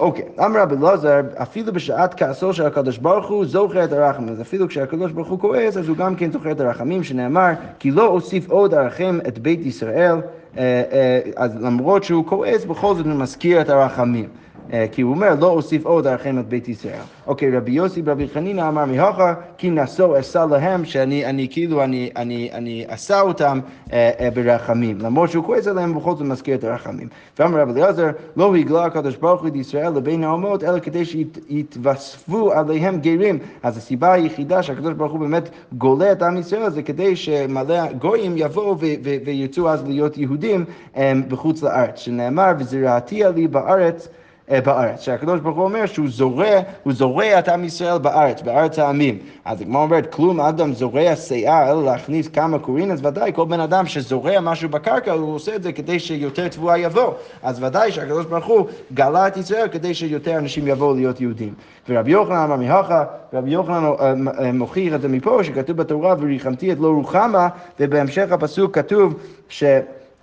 אוקיי, 0.00 0.24
אמר 0.44 0.60
רבי 0.60 0.74
אלעזר, 0.76 1.20
אפילו 1.42 1.72
בשעת 1.72 2.14
כעסו 2.14 2.52
של 2.52 2.66
הקדוש 2.66 2.98
ברוך 2.98 3.28
הוא 3.28 3.44
זוכר 3.44 3.84
את 3.84 3.92
הרחמים. 3.92 4.28
אז 4.32 4.40
אפילו 4.40 4.68
כשהקדוש 4.68 5.12
ברוך 5.12 5.28
הוא 5.28 5.38
כועס, 5.38 5.76
אז 5.76 5.88
הוא 5.88 5.96
גם 5.96 6.16
כן 6.16 6.32
זוכר 6.32 6.50
את 6.50 6.60
הרחמים, 6.60 7.04
שנאמר, 7.04 7.50
כי 7.78 7.90
לא 7.90 8.06
אוסיף 8.06 8.50
עוד 8.50 8.74
ארחם 8.74 9.18
את 9.28 9.38
בית 9.38 9.66
ישראל, 9.66 10.14
אה, 10.58 10.82
אה, 10.92 11.20
אז 11.36 11.62
למרות 11.62 12.04
שהוא 12.04 12.26
כועס, 12.26 12.64
בכל 12.64 12.94
זאת 12.94 13.06
הוא 13.06 13.14
מזכיר 13.14 13.60
את 13.60 13.68
הרחמים. 13.68 14.28
אה, 14.72 14.86
כי 14.92 15.02
הוא 15.02 15.14
אומר, 15.14 15.34
לא 15.40 15.46
אוסיף 15.46 15.86
עוד 15.86 16.06
ארחם 16.06 16.38
את 16.38 16.48
בית 16.48 16.68
ישראל. 16.68 17.00
אוקיי, 17.26 17.56
רבי 17.56 17.72
יוסי 17.72 18.02
ורבי 18.04 18.28
חנינא 18.28 18.68
אמר 18.68 18.84
מהוכה, 18.84 19.34
כי 19.58 19.70
נשוא 19.70 20.20
אשא 20.20 20.46
להם, 20.50 20.84
שאני 20.84 21.26
אני, 21.26 21.48
כאילו, 21.50 21.84
אני, 21.84 22.10
אני, 22.16 22.50
אני 22.52 22.84
אשא 22.88 23.20
אותם 23.20 23.60
אה, 23.92 24.10
אה, 24.20 24.30
ברחמים. 24.30 24.98
למרות 25.00 25.30
שהוא 25.30 25.44
כועס 25.44 25.66
עליהם, 25.66 25.94
בכל 25.94 26.14
זאת 26.14 26.26
מזכיר 26.26 26.54
את 26.54 26.64
הרחמים. 26.64 27.08
ואמר 27.38 27.60
רבי 27.60 27.72
אליעזר, 27.72 28.10
לא 28.36 28.56
הגלה 28.56 28.84
הקדוש 28.84 29.16
ברוך 29.16 29.40
הוא 29.40 29.48
את 29.48 29.56
ישראל 29.56 29.92
לבין 29.92 30.24
האומות, 30.24 30.64
אלא 30.64 30.78
כדי 30.78 31.04
שיתווספו 31.04 32.52
עליהם 32.52 33.00
גרים. 33.00 33.38
אז 33.62 33.76
הסיבה 33.76 34.12
היחידה 34.12 34.62
שהקדוש 34.62 34.94
ברוך 34.94 35.12
הוא 35.12 35.20
באמת 35.20 35.48
גולה 35.72 36.12
את 36.12 36.22
עם 36.22 36.36
ישראל, 36.36 36.70
זה 36.70 36.82
כדי 36.82 37.16
שמלא 37.16 37.92
גויים 37.92 38.34
יבואו 38.36 38.76
וירצו 39.24 39.68
אז 39.70 39.86
להיות 39.86 40.18
יהודים 40.18 40.64
אה, 40.96 41.12
בחוץ 41.28 41.62
לארץ. 41.62 41.98
שנאמר, 41.98 42.52
וזרעתיה 42.58 43.30
לי 43.30 43.48
בארץ. 43.48 44.08
אה, 44.50 44.60
בארץ, 44.60 45.00
שהקדוש 45.00 45.40
ברוך 45.40 45.56
הוא 45.56 45.64
אומר 45.64 45.86
שהוא 45.86 46.06
זורע, 46.08 46.60
הוא 46.82 46.92
זורע 46.92 47.38
את 47.38 47.48
עם 47.48 47.64
ישראל 47.64 47.98
בארץ, 47.98 48.42
בארץ 48.42 48.78
העמים. 48.78 49.18
אז 49.44 49.60
הגמרא 49.60 49.82
אומרת, 49.82 50.14
כלום 50.14 50.40
אדם 50.40 50.72
זורע 50.72 51.16
שיער 51.16 51.74
להכניס 51.74 52.28
כמה 52.28 52.58
קורין, 52.58 52.90
אז 52.90 53.04
ודאי 53.04 53.32
כל 53.34 53.44
בן 53.44 53.60
אדם 53.60 53.86
שזורע 53.86 54.40
משהו 54.40 54.68
בקרקע, 54.68 55.12
הוא 55.12 55.34
עושה 55.34 55.54
את 55.54 55.62
זה 55.62 55.72
כדי 55.72 55.98
שיותר 55.98 56.48
תבואה 56.48 56.78
יבוא. 56.78 57.12
אז 57.42 57.62
ודאי 57.62 57.92
שהקדוש 57.92 58.26
ברוך 58.26 58.46
הוא 58.46 58.66
גלה 58.94 59.28
את 59.28 59.36
ישראל 59.36 59.68
כדי 59.68 59.94
שיותר 59.94 60.38
אנשים 60.38 60.68
יבואו 60.68 60.94
להיות 60.94 61.20
יהודים. 61.20 61.54
ורבי 61.88 62.10
יוחנן 62.10 62.36
אמר 62.36 62.56
מהכה, 62.56 63.04
רבי 63.32 63.50
יוחנן 63.50 63.84
אה, 63.84 64.14
אה, 64.44 64.52
מוכיח 64.52 64.94
את 64.94 65.00
זה 65.00 65.08
מפה, 65.08 65.44
שכתוב 65.44 65.76
בתורה, 65.76 66.14
וריחמתי 66.20 66.72
את 66.72 66.78
לא 66.80 66.88
רוחמה, 66.88 67.48
ובהמשך 67.80 68.32
הפסוק 68.32 68.74
כתוב 68.74 69.14
ש... 69.48 69.64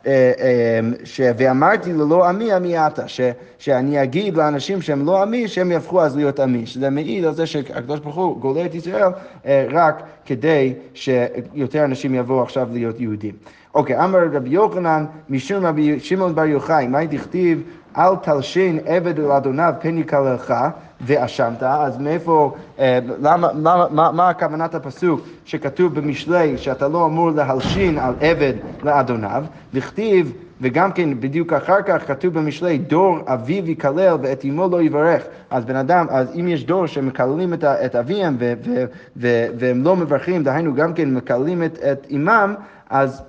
אה, 0.07 0.31
אה, 0.39 0.79
ש... 1.03 1.21
ואמרתי 1.37 1.93
ללא 1.93 2.29
עמי 2.29 2.53
עמי 2.53 2.77
אתה, 2.77 3.07
ש... 3.07 3.21
שאני 3.57 4.03
אגיד 4.03 4.37
לאנשים 4.37 4.81
שהם 4.81 5.05
לא 5.05 5.21
עמי, 5.21 5.47
שהם 5.47 5.71
יהפכו 5.71 6.01
אז 6.01 6.15
להיות 6.15 6.39
עמי, 6.39 6.65
שזה 6.65 6.89
מעיד 6.89 7.25
על 7.25 7.33
זה 7.33 7.45
שהקדוש 7.45 7.99
ברוך 7.99 8.15
הוא 8.15 8.39
גולה 8.39 8.65
את 8.65 8.75
ישראל 8.75 9.11
אה, 9.45 9.67
רק 9.71 10.03
כדי 10.25 10.73
שיותר 10.93 11.85
אנשים 11.85 12.15
יבואו 12.15 12.41
עכשיו 12.41 12.67
להיות 12.71 12.99
יהודים. 12.99 13.33
אוקיי, 13.75 14.03
אמר 14.03 14.19
רבי 14.33 14.49
יוחנן, 14.49 15.05
משום 15.29 15.65
רבי 15.65 15.99
שמעון 15.99 16.35
בר 16.35 16.45
יוחאי, 16.45 16.87
מה 16.87 17.05
דכתיב 17.05 17.61
אל 17.97 18.15
תלשין 18.15 18.79
עבד 18.85 19.19
אל 19.19 19.31
אדוניו 19.31 19.73
פן 19.79 19.97
יקללך 19.97 20.53
ואשמת, 21.01 21.63
אז 21.63 21.97
מאיפה, 21.97 22.55
אה, 22.79 22.99
למה, 23.21 23.47
למה, 23.53 23.85
מה, 23.91 24.11
מה 24.11 24.29
הכוונת 24.29 24.75
הפסוק 24.75 25.21
שכתוב 25.45 25.99
במשלי 25.99 26.57
שאתה 26.57 26.87
לא 26.87 27.05
אמור 27.05 27.31
להלשין 27.31 27.97
על 27.97 28.13
עבד 28.21 28.53
לאדוניו, 28.83 29.43
וכתיב 29.73 30.33
וגם 30.61 30.91
כן 30.91 31.19
בדיוק 31.19 31.53
אחר 31.53 31.81
כך 31.81 32.07
כתוב 32.07 32.33
במשלי 32.33 32.77
דור 32.77 33.17
אביו 33.25 33.69
יקלל 33.69 34.17
ואת 34.21 34.45
אמו 34.45 34.67
לא 34.71 34.81
יברך. 34.81 35.23
אז 35.49 35.65
בן 35.65 35.75
אדם, 35.75 36.05
אז 36.09 36.35
אם 36.39 36.47
יש 36.47 36.65
דור 36.65 36.87
שמקללים 36.87 37.53
את, 37.53 37.63
את 37.63 37.95
אביהם 37.95 38.35
ו, 38.39 38.53
ו, 38.65 38.85
ו, 39.17 39.45
והם 39.59 39.83
לא 39.83 39.95
מברכים, 39.95 40.43
דהיינו 40.43 40.75
גם 40.75 40.93
כן 40.93 41.13
מקללים 41.13 41.63
את, 41.63 41.77
את 41.91 42.07
אמם, 42.11 42.55
אז 42.89 43.21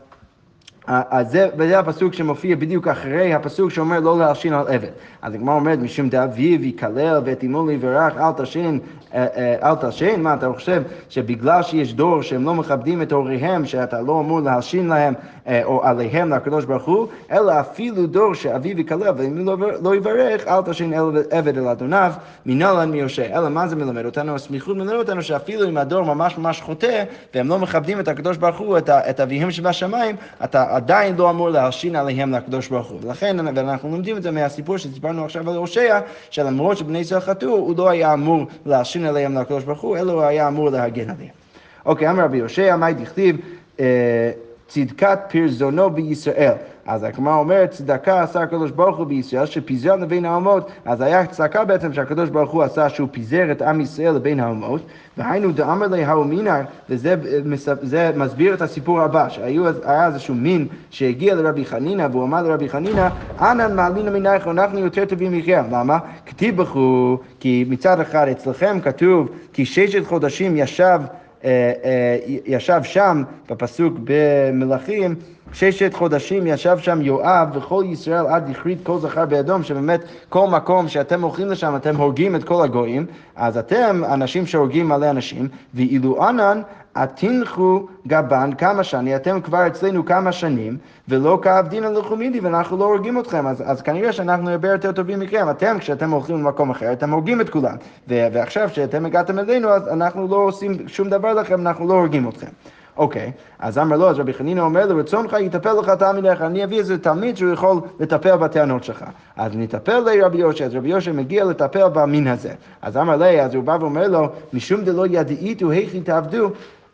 אז 0.88 1.30
זה, 1.30 1.48
וזה 1.56 1.78
הפסוק 1.78 2.14
שמופיע 2.14 2.56
בדיוק 2.56 2.88
אחרי 2.88 3.34
הפסוק 3.34 3.70
שאומר 3.70 4.00
לא 4.00 4.18
להלשין 4.18 4.52
על 4.52 4.66
עבד. 4.68 4.88
אז 5.22 5.34
הגמרא 5.34 5.54
אומרת, 5.54 5.78
משום 5.78 6.08
דאביו 6.08 6.64
יקלל 6.64 7.20
ואת 7.24 7.44
אמו 7.44 7.66
לא 7.66 7.72
יברך, 7.72 8.16
אל 8.16 8.32
תלשין, 8.32 8.80
אה, 9.14 9.26
אה, 9.36 9.70
אל 9.70 9.74
תלשין, 9.74 10.22
מה 10.22 10.34
אתה 10.34 10.52
חושב, 10.52 10.82
שבגלל 11.08 11.62
שיש 11.62 11.94
דור 11.94 12.22
שהם 12.22 12.44
לא 12.44 12.54
מכבדים 12.54 13.02
את 13.02 13.12
הוריהם, 13.12 13.66
שאתה 13.66 14.00
לא 14.00 14.20
אמור 14.20 14.40
להלשין 14.40 14.88
להם 14.88 15.14
אה, 15.46 15.64
או 15.64 15.84
עליהם 15.84 16.32
לקדוש 16.32 16.64
ברוך 16.64 16.84
הוא, 16.84 17.06
אלא 17.32 17.60
אפילו 17.60 18.06
דור 18.06 18.34
שאביו 18.34 18.80
יקלל 18.80 19.14
ואם 19.16 19.46
לא, 19.46 19.56
לא 19.82 19.96
יברך, 19.96 20.46
אל 20.46 20.62
תלשין 20.62 20.92
עבד 21.30 21.58
אל 21.58 21.68
אדוניו, 21.68 22.12
מנהלן 22.46 22.90
מיושע. 22.90 23.38
אלא 23.38 23.48
מה 23.48 23.68
זה 23.68 23.76
מלמד 23.76 24.04
אותנו? 24.04 24.34
הסמיכות 24.34 24.76
מלמד 24.76 24.92
אותנו 24.92 25.22
שאפילו 25.22 25.68
אם 25.68 25.76
הדור 25.76 26.02
ממש 26.02 26.38
ממש 26.38 26.60
חוטא, 26.60 27.04
והם 27.34 27.48
לא 27.48 27.58
מכבדים 27.58 28.00
את 28.00 28.08
הקדוש 28.08 28.36
ברוך 28.36 28.58
הוא, 28.58 28.78
את, 28.78 28.90
את 28.90 29.20
אביהם 29.20 29.50
שבשמיים, 29.50 30.16
אתה 30.44 30.77
עדיין 30.78 31.16
לא 31.16 31.30
אמור 31.30 31.50
להלשין 31.50 31.96
עליהם 31.96 32.32
לקדוש 32.32 32.68
ברוך 32.68 32.88
הוא. 32.88 32.98
ולכן, 33.02 33.36
ואנחנו 33.54 33.90
לומדים 33.90 34.16
את 34.16 34.22
זה 34.22 34.30
מהסיפור 34.30 34.76
שדיברנו 34.76 35.24
עכשיו 35.24 35.50
על 35.50 35.56
הושע, 35.56 36.00
שלמרות 36.30 36.78
שבני 36.78 36.98
ישראל 36.98 37.20
חטאו, 37.20 37.50
הוא 37.50 37.74
לא 37.76 37.88
היה 37.88 38.12
אמור 38.14 38.46
להלשין 38.66 39.04
עליהם 39.04 39.38
לקדוש 39.38 39.64
ברוך 39.64 39.80
הוא, 39.80 39.96
אלא 39.96 40.12
הוא 40.12 40.22
היה 40.22 40.48
אמור 40.48 40.70
להגן 40.70 41.10
עליהם. 41.10 41.30
אוקיי, 41.86 42.10
אמר 42.10 42.24
רבי 42.24 42.40
הושע, 42.40 42.76
מה 42.76 42.92
דכתיב? 42.92 43.36
אה, 43.80 44.30
צדקת 44.68 45.18
פרזונו 45.28 45.90
בישראל. 45.90 46.52
אז 46.88 47.02
הגמרא 47.02 47.34
אומרת, 47.34 47.70
צדקה 47.70 48.22
עשה 48.22 48.42
הקדוש 48.42 48.70
ברוך 48.70 48.96
הוא 48.96 49.06
בישראל, 49.06 49.46
שפיזר 49.46 49.96
לבין 49.96 50.24
האומות, 50.24 50.70
אז 50.84 51.00
היה 51.00 51.26
צדקה 51.26 51.64
בעצם 51.64 51.92
שהקדוש 51.92 52.30
ברוך 52.30 52.50
הוא 52.50 52.62
עשה 52.62 52.88
שהוא 52.88 53.08
פיזר 53.12 53.52
את 53.52 53.62
עם 53.62 53.80
ישראל 53.80 54.14
לבין 54.14 54.40
האומות, 54.40 54.82
והיינו 55.16 55.52
דאמר 55.52 55.86
לי 55.86 56.04
האומינר, 56.04 56.60
וזה 56.90 57.14
מסביר 58.16 58.54
את 58.54 58.62
הסיפור 58.62 59.00
הבא, 59.00 59.28
שהיה 59.28 60.06
איזשהו 60.06 60.34
מין 60.34 60.66
שהגיע 60.90 61.34
לרבי 61.34 61.64
חנינא, 61.64 62.06
והוא 62.12 62.24
אמר 62.24 62.42
לרבי 62.42 62.68
חנינא, 62.68 63.08
אנא 63.40 63.68
מעלינו 63.68 64.10
מנייך, 64.10 64.48
אנחנו 64.48 64.78
יותר 64.78 65.04
טובים 65.04 65.32
מכם. 65.32 65.64
למה? 65.72 65.98
כתיב 66.26 66.56
בכו, 66.56 67.18
כי 67.40 67.64
מצד 67.68 68.00
אחד 68.00 68.28
אצלכם 68.28 68.80
כתוב, 68.80 69.28
כי 69.52 69.66
ששת 69.66 70.06
חודשים 70.06 70.56
ישב 70.56 71.00
אה, 71.44 71.72
אה, 71.84 72.16
ישב 72.46 72.80
שם, 72.82 73.22
בפסוק 73.50 73.94
במלכים, 74.04 75.14
ששת 75.52 75.94
חודשים 75.94 76.46
ישב 76.46 76.78
שם 76.78 77.02
יואב 77.02 77.48
וכל 77.54 77.84
ישראל 77.86 78.26
עד 78.26 78.48
יכרית 78.48 78.78
כל 78.82 78.98
זכר 78.98 79.26
באדום, 79.26 79.62
שבאמת 79.62 80.00
כל 80.28 80.48
מקום 80.48 80.88
שאתם 80.88 81.22
הולכים 81.22 81.48
לשם 81.48 81.76
אתם 81.76 81.96
הורגים 81.96 82.36
את 82.36 82.44
כל 82.44 82.64
הגויים, 82.64 83.06
אז 83.36 83.58
אתם 83.58 84.02
אנשים 84.12 84.46
שהורגים 84.46 84.88
מלא 84.88 85.10
אנשים, 85.10 85.48
ואילו 85.74 86.24
ענן 86.24 86.62
התנחו 86.94 87.86
גבן 88.06 88.50
כמה 88.58 88.84
שנים, 88.84 89.16
אתם 89.16 89.40
כבר 89.40 89.66
אצלנו 89.66 90.04
כמה 90.04 90.32
שנים, 90.32 90.76
ולא 91.08 91.38
כעבדינא 91.42 91.86
לחומידי, 91.86 92.40
ואנחנו 92.40 92.76
לא 92.76 92.84
הורגים 92.84 93.20
אתכם, 93.20 93.46
אז, 93.46 93.62
אז 93.66 93.82
כנראה 93.82 94.12
שאנחנו 94.12 94.50
הרבה 94.50 94.68
יותר 94.68 94.92
טובים 94.92 95.20
מכם. 95.20 95.50
אתם, 95.50 95.76
כשאתם 95.78 96.10
הולכים 96.10 96.36
למקום 96.36 96.70
אחר, 96.70 96.92
אתם 96.92 97.10
הורגים 97.10 97.40
את 97.40 97.50
כולם. 97.50 97.76
ועכשיו, 98.08 98.68
כשאתם 98.72 99.06
הגעתם 99.06 99.38
אלינו, 99.38 99.68
אז 99.68 99.88
אנחנו 99.88 100.28
לא 100.28 100.36
עושים 100.36 100.88
שום 100.88 101.08
דבר 101.08 101.34
לכם, 101.34 101.60
אנחנו 101.60 101.88
לא 101.88 101.94
הורגים 101.94 102.28
אתכם. 102.28 102.50
אוקיי, 102.98 103.32
אז 103.58 103.78
אמר 103.78 103.96
לו, 103.96 104.10
אז 104.10 104.18
רבי 104.18 104.34
חנינא 104.34 104.60
אומר 104.60 104.86
לו, 104.86 104.96
רצונך 104.96 105.36
יטפל 105.40 105.72
לך 105.72 105.90
תלמידיך, 105.90 106.42
אני 106.42 106.64
אביא 106.64 106.78
איזה 106.78 106.98
תלמיד 106.98 107.36
שהוא 107.36 107.52
יכול 107.52 107.80
לטפל 108.00 108.36
בטענות 108.36 108.84
שלך. 108.84 109.04
אז 109.36 109.52
נטפל 109.56 109.98
לרבי 109.98 110.38
יושע, 110.38 110.64
אז 110.64 110.74
רבי 110.74 110.88
יושע 110.88 111.12
מגיע 111.12 111.44
לטפל 111.44 111.88
במין 111.88 112.26
הזה. 112.26 112.52
אז 112.82 112.96
אמר 112.96 113.16
לי, 113.16 113.42
אז 113.42 113.54
הוא 113.54 113.64
בא 113.64 113.76
ואומר 113.80 114.08
לו, 114.08 114.28
משום 114.52 114.84
דלא 114.84 115.06
ידעיתו 115.10 115.70
היכי 115.70 116.00
תעבדו, 116.00 116.50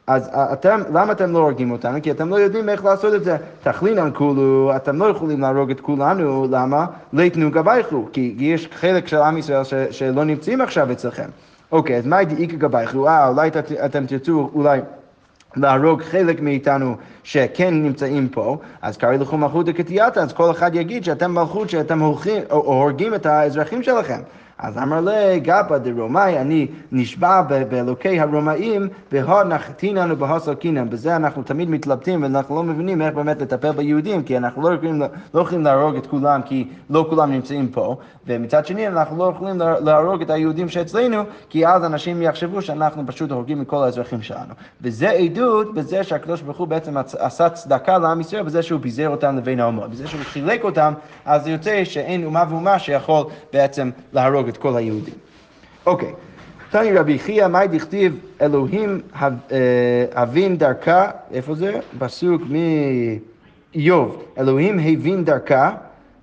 אז 0.06 0.30
אתם, 0.34 0.80
למה 0.92 1.12
אתם 1.12 1.32
לא 1.32 1.38
הורגים 1.38 1.70
אותנו? 1.70 1.98
כי 2.02 2.10
אתם 2.10 2.28
לא 2.28 2.36
יודעים 2.36 2.68
איך 2.68 2.84
לעשות 2.84 3.14
את 3.14 3.24
זה. 3.24 3.36
תכלינן 3.62 4.10
כולו, 4.14 4.72
אתם 4.76 4.98
לא 4.98 5.04
יכולים 5.04 5.40
להרוג 5.40 5.70
את 5.70 5.80
כולנו, 5.80 6.46
למה? 6.50 6.86
ליתנו 7.12 7.50
גבייכו, 7.50 8.08
כי 8.12 8.34
יש 8.38 8.68
חלק 8.74 9.06
של 9.06 9.16
עם 9.16 9.38
ישראל 9.38 9.64
ש, 9.64 9.74
שלא 9.90 10.24
נמצאים 10.24 10.60
עכשיו 10.60 10.92
אצלכם. 10.92 11.28
אוקיי, 11.72 11.96
אז 11.96 12.06
מה 12.06 12.24
דאיכא 12.24 12.56
גבייכו? 12.56 13.08
אה, 13.08 13.28
אולי 13.28 13.50
אתם 13.84 14.06
תרצו, 14.06 14.50
אולי... 14.54 14.80
להרוג 15.56 16.02
חלק 16.02 16.40
מאיתנו 16.40 16.96
שכן 17.24 17.82
נמצאים 17.82 18.28
פה, 18.28 18.58
אז 18.82 18.96
קרעי 18.96 19.18
לכו 19.18 19.36
מלכות 19.36 19.66
דקתייתא, 19.66 20.20
אז 20.20 20.32
כל 20.32 20.50
אחד 20.50 20.74
יגיד 20.74 21.04
שאתם 21.04 21.34
מלכות 21.34 21.70
שאתם 21.70 22.00
הורגים 22.50 23.14
את 23.14 23.26
האזרחים 23.26 23.82
שלכם. 23.82 24.20
אז 24.58 24.78
אמר 24.78 25.00
לי, 25.00 25.40
גפא 25.40 25.78
דרומאי, 25.78 26.38
אני 26.38 26.66
נשבע 26.92 27.42
באלוקי 27.42 28.20
הרומאים, 28.20 28.88
והוד 29.12 29.46
נחתינן 29.46 30.12
ובהוסקינן. 30.12 30.90
בזה 30.90 31.16
אנחנו 31.16 31.42
תמיד 31.42 31.70
מתלבטים 31.70 32.22
ואנחנו 32.22 32.56
לא 32.56 32.62
מבינים 32.62 33.02
איך 33.02 33.14
באמת 33.14 33.42
לטפל 33.42 33.72
ביהודים, 33.72 34.22
כי 34.22 34.36
אנחנו 34.36 34.62
לא 34.62 34.74
יכולים, 34.74 35.02
לא 35.34 35.40
יכולים 35.40 35.64
להרוג 35.64 35.96
את 35.96 36.06
כולם, 36.06 36.42
כי 36.42 36.68
לא 36.90 37.06
כולם 37.10 37.32
נמצאים 37.32 37.68
פה, 37.68 37.96
ומצד 38.26 38.66
שני 38.66 38.88
אנחנו 38.88 39.18
לא 39.18 39.32
יכולים 39.36 39.58
להרוג 39.58 40.22
את 40.22 40.30
היהודים 40.30 40.68
שאצלנו, 40.68 41.22
כי 41.48 41.66
אז 41.66 41.84
אנשים 41.84 42.22
יחשבו 42.22 42.62
שאנחנו 42.62 43.02
פשוט 43.06 43.30
הורגים 43.30 43.62
את 43.62 43.66
כל 43.66 43.84
האזרחים 43.84 44.22
שלנו. 44.22 44.54
וזה 44.80 45.10
עדות 45.10 45.74
בזה 45.74 46.04
שהקדוש 46.04 46.42
ברוך 46.42 46.58
הוא 46.58 46.68
בעצם 46.68 46.96
עשה 47.18 47.48
צדקה 47.50 47.98
לעם 47.98 48.20
ישראל 48.20 48.42
בזה 48.42 48.62
שהוא 48.62 48.80
פיזר 48.82 49.08
אותם 49.08 49.36
לבין 49.36 49.60
האומות. 49.60 49.90
בזה 49.90 50.06
שהוא 50.08 50.20
חילק 50.24 50.64
אותם, 50.64 50.92
אז 51.24 51.46
יוצא 51.46 51.84
שאין 51.84 52.24
אומה 52.24 52.44
ואומה 52.50 52.78
שיכול 52.78 53.24
בעצם 53.52 53.90
להרוג 54.12 54.48
את 54.48 54.56
כל 54.56 54.76
היהודים. 54.76 55.14
אוקיי, 55.86 56.12
תני 56.70 56.92
רבי 56.92 57.18
חייא, 57.18 57.46
מאי 57.46 57.68
דכתיב 57.68 58.18
אלוהים 58.40 59.00
הבין 60.14 60.56
דרכה, 60.56 61.10
איפה 61.32 61.54
זה? 61.54 61.80
פסוק 61.98 62.42
מאיוב, 63.74 64.22
אלוהים 64.38 64.78
הבין 64.78 65.24
דרכה 65.24 65.70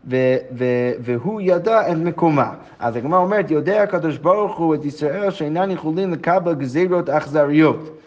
ו- 0.10 0.36
ו- 0.58 0.92
והוא 1.00 1.42
ידע 1.42 1.92
את 1.92 1.98
מקומה. 1.98 2.52
אז 2.80 2.96
הגמרא 2.96 3.20
אומרת, 3.20 3.52
יודע 3.52 3.84
הקדוש 3.84 4.18
ברוך 4.18 4.58
הוא 4.58 4.76
את 4.76 4.86
ישראל 4.86 5.32
שאינם 5.32 5.72
יכולים 5.72 6.14
לקבל 6.14 6.54
גזירות 6.54 7.10
אכזריות. 7.10 7.98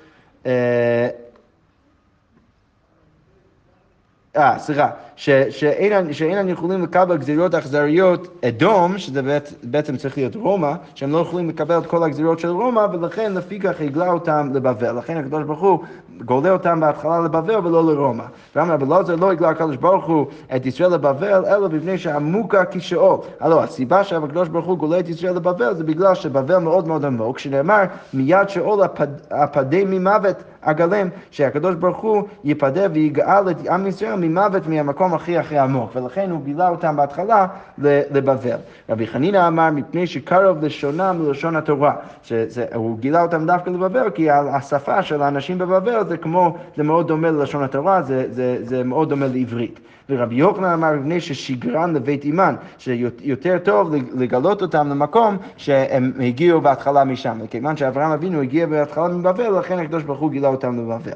אה, 4.36 4.58
סליחה, 4.58 4.86
ש- 5.16 5.30
שאינן 5.50 6.12
שאינן 6.12 6.48
יכולים 6.48 6.82
לקבל 6.82 7.16
גזירות 7.16 7.54
אכזריות 7.54 8.28
אדום, 8.48 8.98
שזה 8.98 9.22
בעת- 9.22 9.52
בעצם 9.62 9.96
צריך 9.96 10.16
להיות 10.18 10.36
רומא, 10.36 10.72
שהם 10.94 11.12
לא 11.12 11.18
יכולים 11.18 11.48
לקבל 11.48 11.78
את 11.78 11.86
כל 11.86 12.02
הגזירות 12.02 12.38
של 12.38 12.48
רומא, 12.48 12.86
ולכן 12.92 13.32
לפיכך 13.32 13.80
הגלה 13.80 14.10
אותם 14.10 14.50
לבבל. 14.54 14.98
לכן 14.98 15.16
הקדוש 15.16 15.42
ברוך 15.44 15.60
הוא 15.60 15.78
גולה 16.24 16.50
אותם 16.50 16.80
בהתחלה 16.80 17.20
לבבל 17.20 17.66
ולא 17.66 17.84
לרומא. 17.92 18.24
ואמר 18.56 18.74
רבי 18.74 18.84
אלעזר 18.84 19.14
לא 19.16 19.30
הגלה 19.30 19.48
הקדוש 19.48 19.76
ברוך 19.76 20.04
הוא 20.06 20.26
את 20.56 20.66
ישראל 20.66 20.92
לבבל, 20.94 21.44
אלא 21.46 21.68
מפני 21.68 21.98
שעמוקה 21.98 22.64
כשאול. 22.70 23.18
הלא, 23.40 23.62
הסיבה 23.62 24.04
שהקדוש 24.04 24.48
ברוך 24.48 24.66
הוא 24.66 24.78
גולה 24.78 24.98
את 24.98 25.08
ישראל 25.08 25.36
לבבל 25.36 25.74
זה 25.74 25.84
בגלל 25.84 26.14
שבבל 26.14 26.58
מאוד 26.58 26.88
מאוד 26.88 27.04
עמוק, 27.04 27.38
שנאמר 27.38 27.82
מיד 28.14 28.48
שאול 28.48 28.82
הפד- 28.82 29.06
הפדה 29.30 29.84
ממוות 29.86 30.36
אגלם, 30.64 31.08
שהקדוש 31.30 31.74
ברוך 31.74 31.96
הוא 31.96 32.22
יפדה 32.44 32.86
ויגאל 32.92 33.50
את 33.50 33.68
עם 33.68 33.86
ישראל 33.86 34.14
ממוות 34.16 34.66
מהמקום 34.66 35.14
הכי 35.14 35.38
הכי 35.38 35.58
עמוק, 35.58 35.90
ולכן 35.96 36.30
הוא 36.30 36.40
גילה 36.44 36.68
אותם 36.68 36.96
בהתחלה 36.96 37.46
לבבל. 37.78 38.56
רבי 38.88 39.06
חנינא 39.06 39.48
אמר 39.48 39.70
מפני 39.70 40.06
שקרוב 40.06 40.64
לשונה 40.64 41.12
מלשון 41.12 41.56
התורה, 41.56 41.94
שהוא 42.22 42.98
גילה 42.98 43.22
אותם 43.22 43.46
דווקא 43.46 43.70
לבבל, 43.70 44.10
כי 44.10 44.30
השפה 44.30 45.02
של 45.02 45.22
האנשים 45.22 45.58
בבבל 45.58 46.08
זה 46.08 46.16
כמו, 46.16 46.56
זה 46.76 46.82
מאוד 46.82 47.08
דומה 47.08 47.30
ללשון 47.30 47.62
התורה, 47.62 48.02
זה, 48.02 48.26
זה, 48.30 48.56
זה 48.62 48.84
מאוד 48.84 49.08
דומה 49.08 49.26
לעברית. 49.26 49.80
ורבי 50.10 50.34
יוחנן 50.34 50.64
אמר 50.64 50.92
מפני 50.92 51.20
ששגרן 51.20 51.94
לבית 51.94 52.24
אימן, 52.24 52.54
שיותר 52.78 53.58
טוב 53.62 53.94
לגלות 54.14 54.62
אותם 54.62 54.88
למקום 54.88 55.36
שהם 55.56 56.12
הגיעו 56.20 56.60
בהתחלה 56.60 57.04
משם. 57.04 57.38
וכיוון 57.44 57.76
שאברהם 57.76 58.10
אבינו 58.10 58.40
הגיע 58.40 58.66
בהתחלה 58.66 59.08
מבבל, 59.08 59.58
לכן 59.58 59.78
הקדוש 59.78 60.02
ברוך 60.02 60.20
הוא 60.20 60.30
גילה 60.30 60.48
אותם 60.48 60.78
לבבל. 60.78 61.12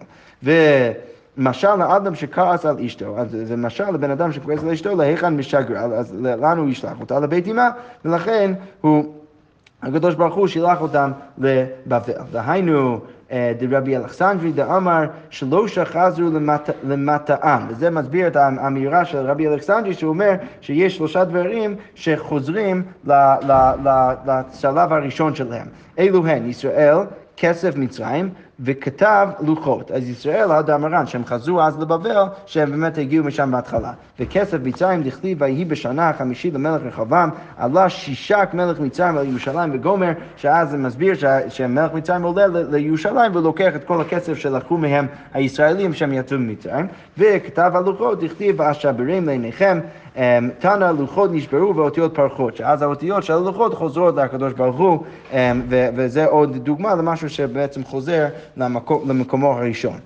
ומשל 1.39 1.75
לאדם 1.75 2.15
שכעס 2.15 2.67
על 2.67 2.77
אשתו, 2.87 3.19
אז 3.19 3.37
זה 3.43 3.57
משל 3.57 3.91
לבן 3.91 4.11
אדם 4.11 4.33
שכועס 4.33 4.63
על 4.63 4.71
אשתו, 4.71 4.97
להיכן 4.97 5.37
משגרל, 5.37 5.93
אז 5.93 6.15
לאן 6.21 6.59
הוא 6.59 6.69
ישלח 6.69 7.01
אותה? 7.01 7.21
לבית 7.21 7.49
אמה, 7.49 7.71
ולכן 8.05 8.53
הוא... 8.81 9.18
הקדוש 9.83 10.15
ברוך 10.15 10.35
הוא 10.35 10.47
שילח 10.47 10.81
אותם 10.81 11.11
לבבל. 11.39 12.13
דהיינו, 12.33 13.01
אה, 13.33 13.53
דרבי 13.59 13.97
אלכסנדרי 13.97 14.53
דאמר 14.53 15.05
שלושה 15.31 15.85
חזרו 15.85 16.31
למט- 16.31 16.71
למטעם. 16.85 17.63
וזה 17.69 17.91
מסביר 17.91 18.27
את 18.27 18.37
האמירה 18.37 19.05
של 19.05 19.19
רבי 19.19 19.49
אלכסנדרי 19.49 19.95
שהוא 19.95 20.09
אומר 20.09 20.33
שיש 20.61 20.97
שלושה 20.97 21.25
דברים 21.25 21.77
שחוזרים 21.95 22.83
לשלב 24.27 24.93
הראשון 24.93 25.35
שלהם. 25.35 25.67
אלו 25.99 26.27
הן 26.27 26.49
ישראל, 26.51 26.97
כסף 27.37 27.77
מצרים 27.77 28.31
וכתב 28.61 29.29
לוחות. 29.41 29.91
אז 29.91 30.09
ישראל, 30.09 30.53
עד 30.53 30.71
המרן, 30.71 31.07
שהם 31.07 31.25
חזרו 31.25 31.63
אז 31.63 31.79
לבבל, 31.79 32.25
שהם 32.47 32.71
באמת 32.71 32.99
הגיעו 32.99 33.25
משם 33.25 33.51
בהתחלה. 33.51 33.93
וכסף 34.21 34.59
מצרים 34.65 35.03
דכתיב 35.03 35.43
ויהי 35.43 35.65
בשנה 35.65 36.09
החמישית 36.09 36.55
למלך 36.55 36.83
רחבעם, 36.83 37.31
עלה 37.57 37.89
שישק 37.89 38.49
מלך 38.55 38.81
מצרים 38.81 39.17
על 39.17 39.27
ירושלים 39.27 39.71
וגומר, 39.75 40.13
שאז 40.37 40.71
זה 40.71 40.79
מסביר 40.79 41.15
שמלך 41.49 41.93
מצרים 41.93 42.23
עולה 42.23 42.47
לירושלים 42.47 43.37
ולוקח 43.37 43.77
את 43.77 43.85
כל 43.85 44.01
הכסף 44.01 44.35
שלקחו 44.35 44.77
מהם 44.77 45.07
הישראלים 45.35 45.95
שהם 45.95 46.13
יצאו 46.13 46.39
ממצרים. 46.39 46.87
וכתב 47.19 47.73
הלוחות 47.75 48.25
דכתיב 48.25 48.63
השברים 48.63 49.27
לעיניכם. 49.27 49.81
תנא 50.59 50.93
לוחות 50.99 51.31
נשברו 51.33 51.77
ואותיות 51.77 52.15
פרחות, 52.15 52.57
שאז 52.57 52.83
האותיות 52.83 53.23
של 53.23 53.33
הלוחות 53.33 53.75
חוזרות 53.75 54.17
לקדוש 54.17 54.53
ברוך 54.53 54.77
הוא, 54.77 55.05
וזה 55.71 56.27
עוד 56.27 56.57
דוגמה 56.57 56.95
למשהו 56.95 57.31
שבעצם 57.31 57.85
חוזר 57.85 58.27
למקום, 58.57 59.11
למקומו 59.11 59.53
הראשון. 59.53 59.99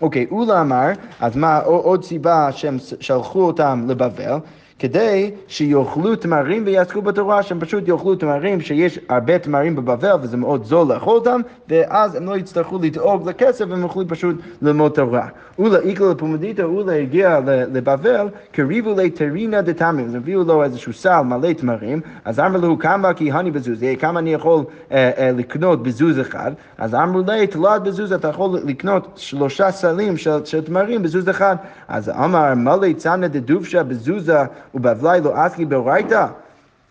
אוקיי, 0.00 0.26
אולה 0.30 0.60
אמר, 0.60 0.88
אז 1.20 1.36
מה 1.36 1.58
עוד 1.58 2.04
סיבה 2.04 2.52
שהם 2.52 2.76
שלחו 3.00 3.42
אותם 3.42 3.84
לבבל? 3.88 4.36
כדי 4.78 5.30
שיאכלו 5.48 6.16
תמרים 6.16 6.62
ויעסקו 6.66 7.02
בתורה, 7.02 7.42
שהם 7.42 7.60
פשוט 7.60 7.88
יאכלו 7.88 8.14
תמרים, 8.14 8.60
שיש 8.60 8.98
הרבה 9.08 9.38
תמרים 9.38 9.76
בבבל 9.76 10.16
וזה 10.22 10.36
מאוד 10.36 10.64
זול 10.64 10.92
לאכול 10.92 11.14
אותם, 11.14 11.40
ואז 11.68 12.14
הם 12.14 12.26
לא 12.26 12.36
יצטרכו 12.36 12.78
לדאוג 12.82 13.28
לכסף, 13.28 13.64
הם 13.70 13.80
יוכלו 13.80 14.08
פשוט 14.08 14.36
ללמוד 14.62 14.92
תורה. 14.92 15.28
אולה 15.58 15.78
איקלה 15.78 16.10
לפומדיתא, 16.10 16.62
אולה 16.62 16.92
הגיע 16.92 17.40
לבבל, 17.46 18.28
קריבו 18.52 18.94
לטרינה 18.96 19.62
דתמרים, 19.62 20.06
אז 20.06 20.14
הביאו 20.14 20.44
לו 20.44 20.62
איזשהו 20.64 20.92
סל 20.92 21.20
מלא 21.20 21.52
תמרים, 21.52 22.00
אז 22.24 22.40
אמר 22.40 22.60
לו 22.60 22.78
כמה 22.78 23.14
כי 23.14 23.32
הני 23.32 23.50
בזוז, 23.50 23.82
"אה, 23.82 23.96
כמה 23.96 24.20
אני 24.20 24.34
יכול 24.34 24.64
אה, 24.92 25.10
אה, 25.18 25.30
לקנות 25.32 25.82
בזוז 25.82 26.20
אחד, 26.20 26.52
אז 26.78 26.94
אמרו 26.94 27.20
לי, 27.26 27.46
תלת 27.46 27.82
בזוז, 27.82 28.12
אתה 28.12 28.28
יכול 28.28 28.58
לקנות 28.64 29.08
שלושה 29.16 29.70
סלים 29.70 30.16
של, 30.16 30.44
של 30.44 30.60
תמרים 30.64 31.02
בזוז 31.02 31.28
אחד, 31.28 31.56
אז 31.88 32.08
אמר 32.08 32.54
מלא 32.54 32.92
צנא 32.96 33.26
דדובשה 33.26 33.82
בזוזה 33.82 34.38
ובבלי 34.74 35.20
לא 35.24 35.46
אסקי 35.46 35.64
באורייתא. 35.64 36.26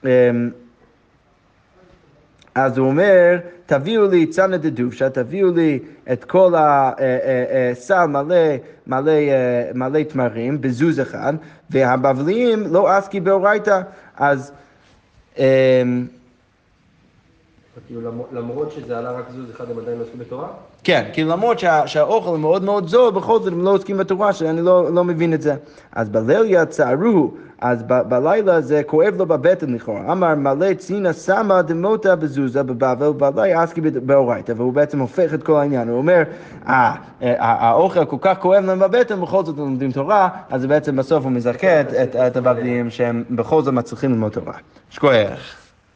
אמ, 0.06 0.10
אז 2.56 2.78
הוא 2.78 2.88
אומר, 2.88 3.38
תביאו 3.66 4.08
לי 4.08 4.26
צנא 4.26 4.58
דדובשה, 4.58 5.10
תביאו 5.10 5.52
לי 5.54 5.80
את 6.12 6.24
כל 6.24 6.54
הסל 6.58 8.06
מלא, 8.06 8.36
מלא, 8.88 9.12
אה, 9.12 9.72
מלא 9.74 10.04
תמרים 10.04 10.62
בזוז 10.62 11.00
אחד, 11.00 11.34
והבבליים 11.70 12.64
לא 12.74 13.00
אסקי 13.00 13.20
באורייתא. 13.20 13.82
אז 14.18 14.52
אמ, 15.38 16.08
למ- 17.92 18.22
למרות 18.32 18.72
שזה 18.72 18.98
עלה 18.98 19.12
רק 19.12 19.26
זוז 19.32 19.52
אחד 19.52 19.72
הם 19.72 19.80
עדיין 19.80 20.02
עשו 20.02 20.18
בתורה? 20.18 20.48
כן, 20.88 21.06
כי 21.14 21.24
למרות 21.24 21.60
שה, 21.60 21.88
שהאוכל 21.88 22.38
מאוד 22.38 22.64
מאוד 22.64 22.88
זול, 22.88 23.12
בכל 23.12 23.40
זאת 23.40 23.54
הם 23.54 23.64
לא 23.64 23.70
עוסקים 23.70 23.98
בתורה, 23.98 24.34
שאני 24.34 24.62
לא, 24.62 24.94
לא 24.94 25.04
מבין 25.04 25.34
את 25.34 25.42
זה. 25.42 25.56
אז 25.92 26.10
בליל 26.10 26.44
יצערו, 26.48 27.32
אז 27.62 27.84
ב, 27.88 28.02
בלילה 28.02 28.62
זה 28.62 28.82
כואב 28.86 29.14
לו 29.18 29.26
בבטן 29.26 29.74
לכאורה. 29.74 30.12
אמר 30.12 30.36
מלא 30.36 30.74
צינה 30.74 31.14
סמה 31.14 31.62
דמותה 31.62 32.16
בזוזה 32.16 32.64
בבבל, 32.64 33.08
ובלילה 33.08 33.64
עסקי 33.64 33.82
באורייתא, 33.82 34.54
והוא 34.58 34.74
בעצם 34.74 35.00
הופך 35.00 35.34
את 35.34 35.44
כל 35.44 35.56
העניין. 35.56 35.88
הוא 35.90 35.98
אומר, 35.98 36.24
"אה, 36.68 36.96
האוכל 37.40 38.06
כל 38.06 38.18
כך 38.22 38.38
כואב 38.40 38.66
להם 38.66 38.80
בבטן, 38.80 39.22
בכל 39.22 39.46
זאת 39.46 39.58
הם 39.58 39.64
לומדים 39.64 39.92
תורה, 39.92 40.30
אז 40.50 40.66
בעצם 40.66 40.96
בסוף 40.96 41.24
הוא 41.24 41.32
מזכה 41.32 41.82
את, 41.82 41.94
את, 42.16 42.38
הבבליים 42.38 42.90
שהם 42.90 43.24
בכל 43.30 43.62
זאת 43.62 43.74
מצליחים 43.74 44.12
ללמוד 44.12 44.32
תורה. 44.32 44.54
שכוח. 44.90 45.40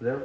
זהו? 0.01 0.15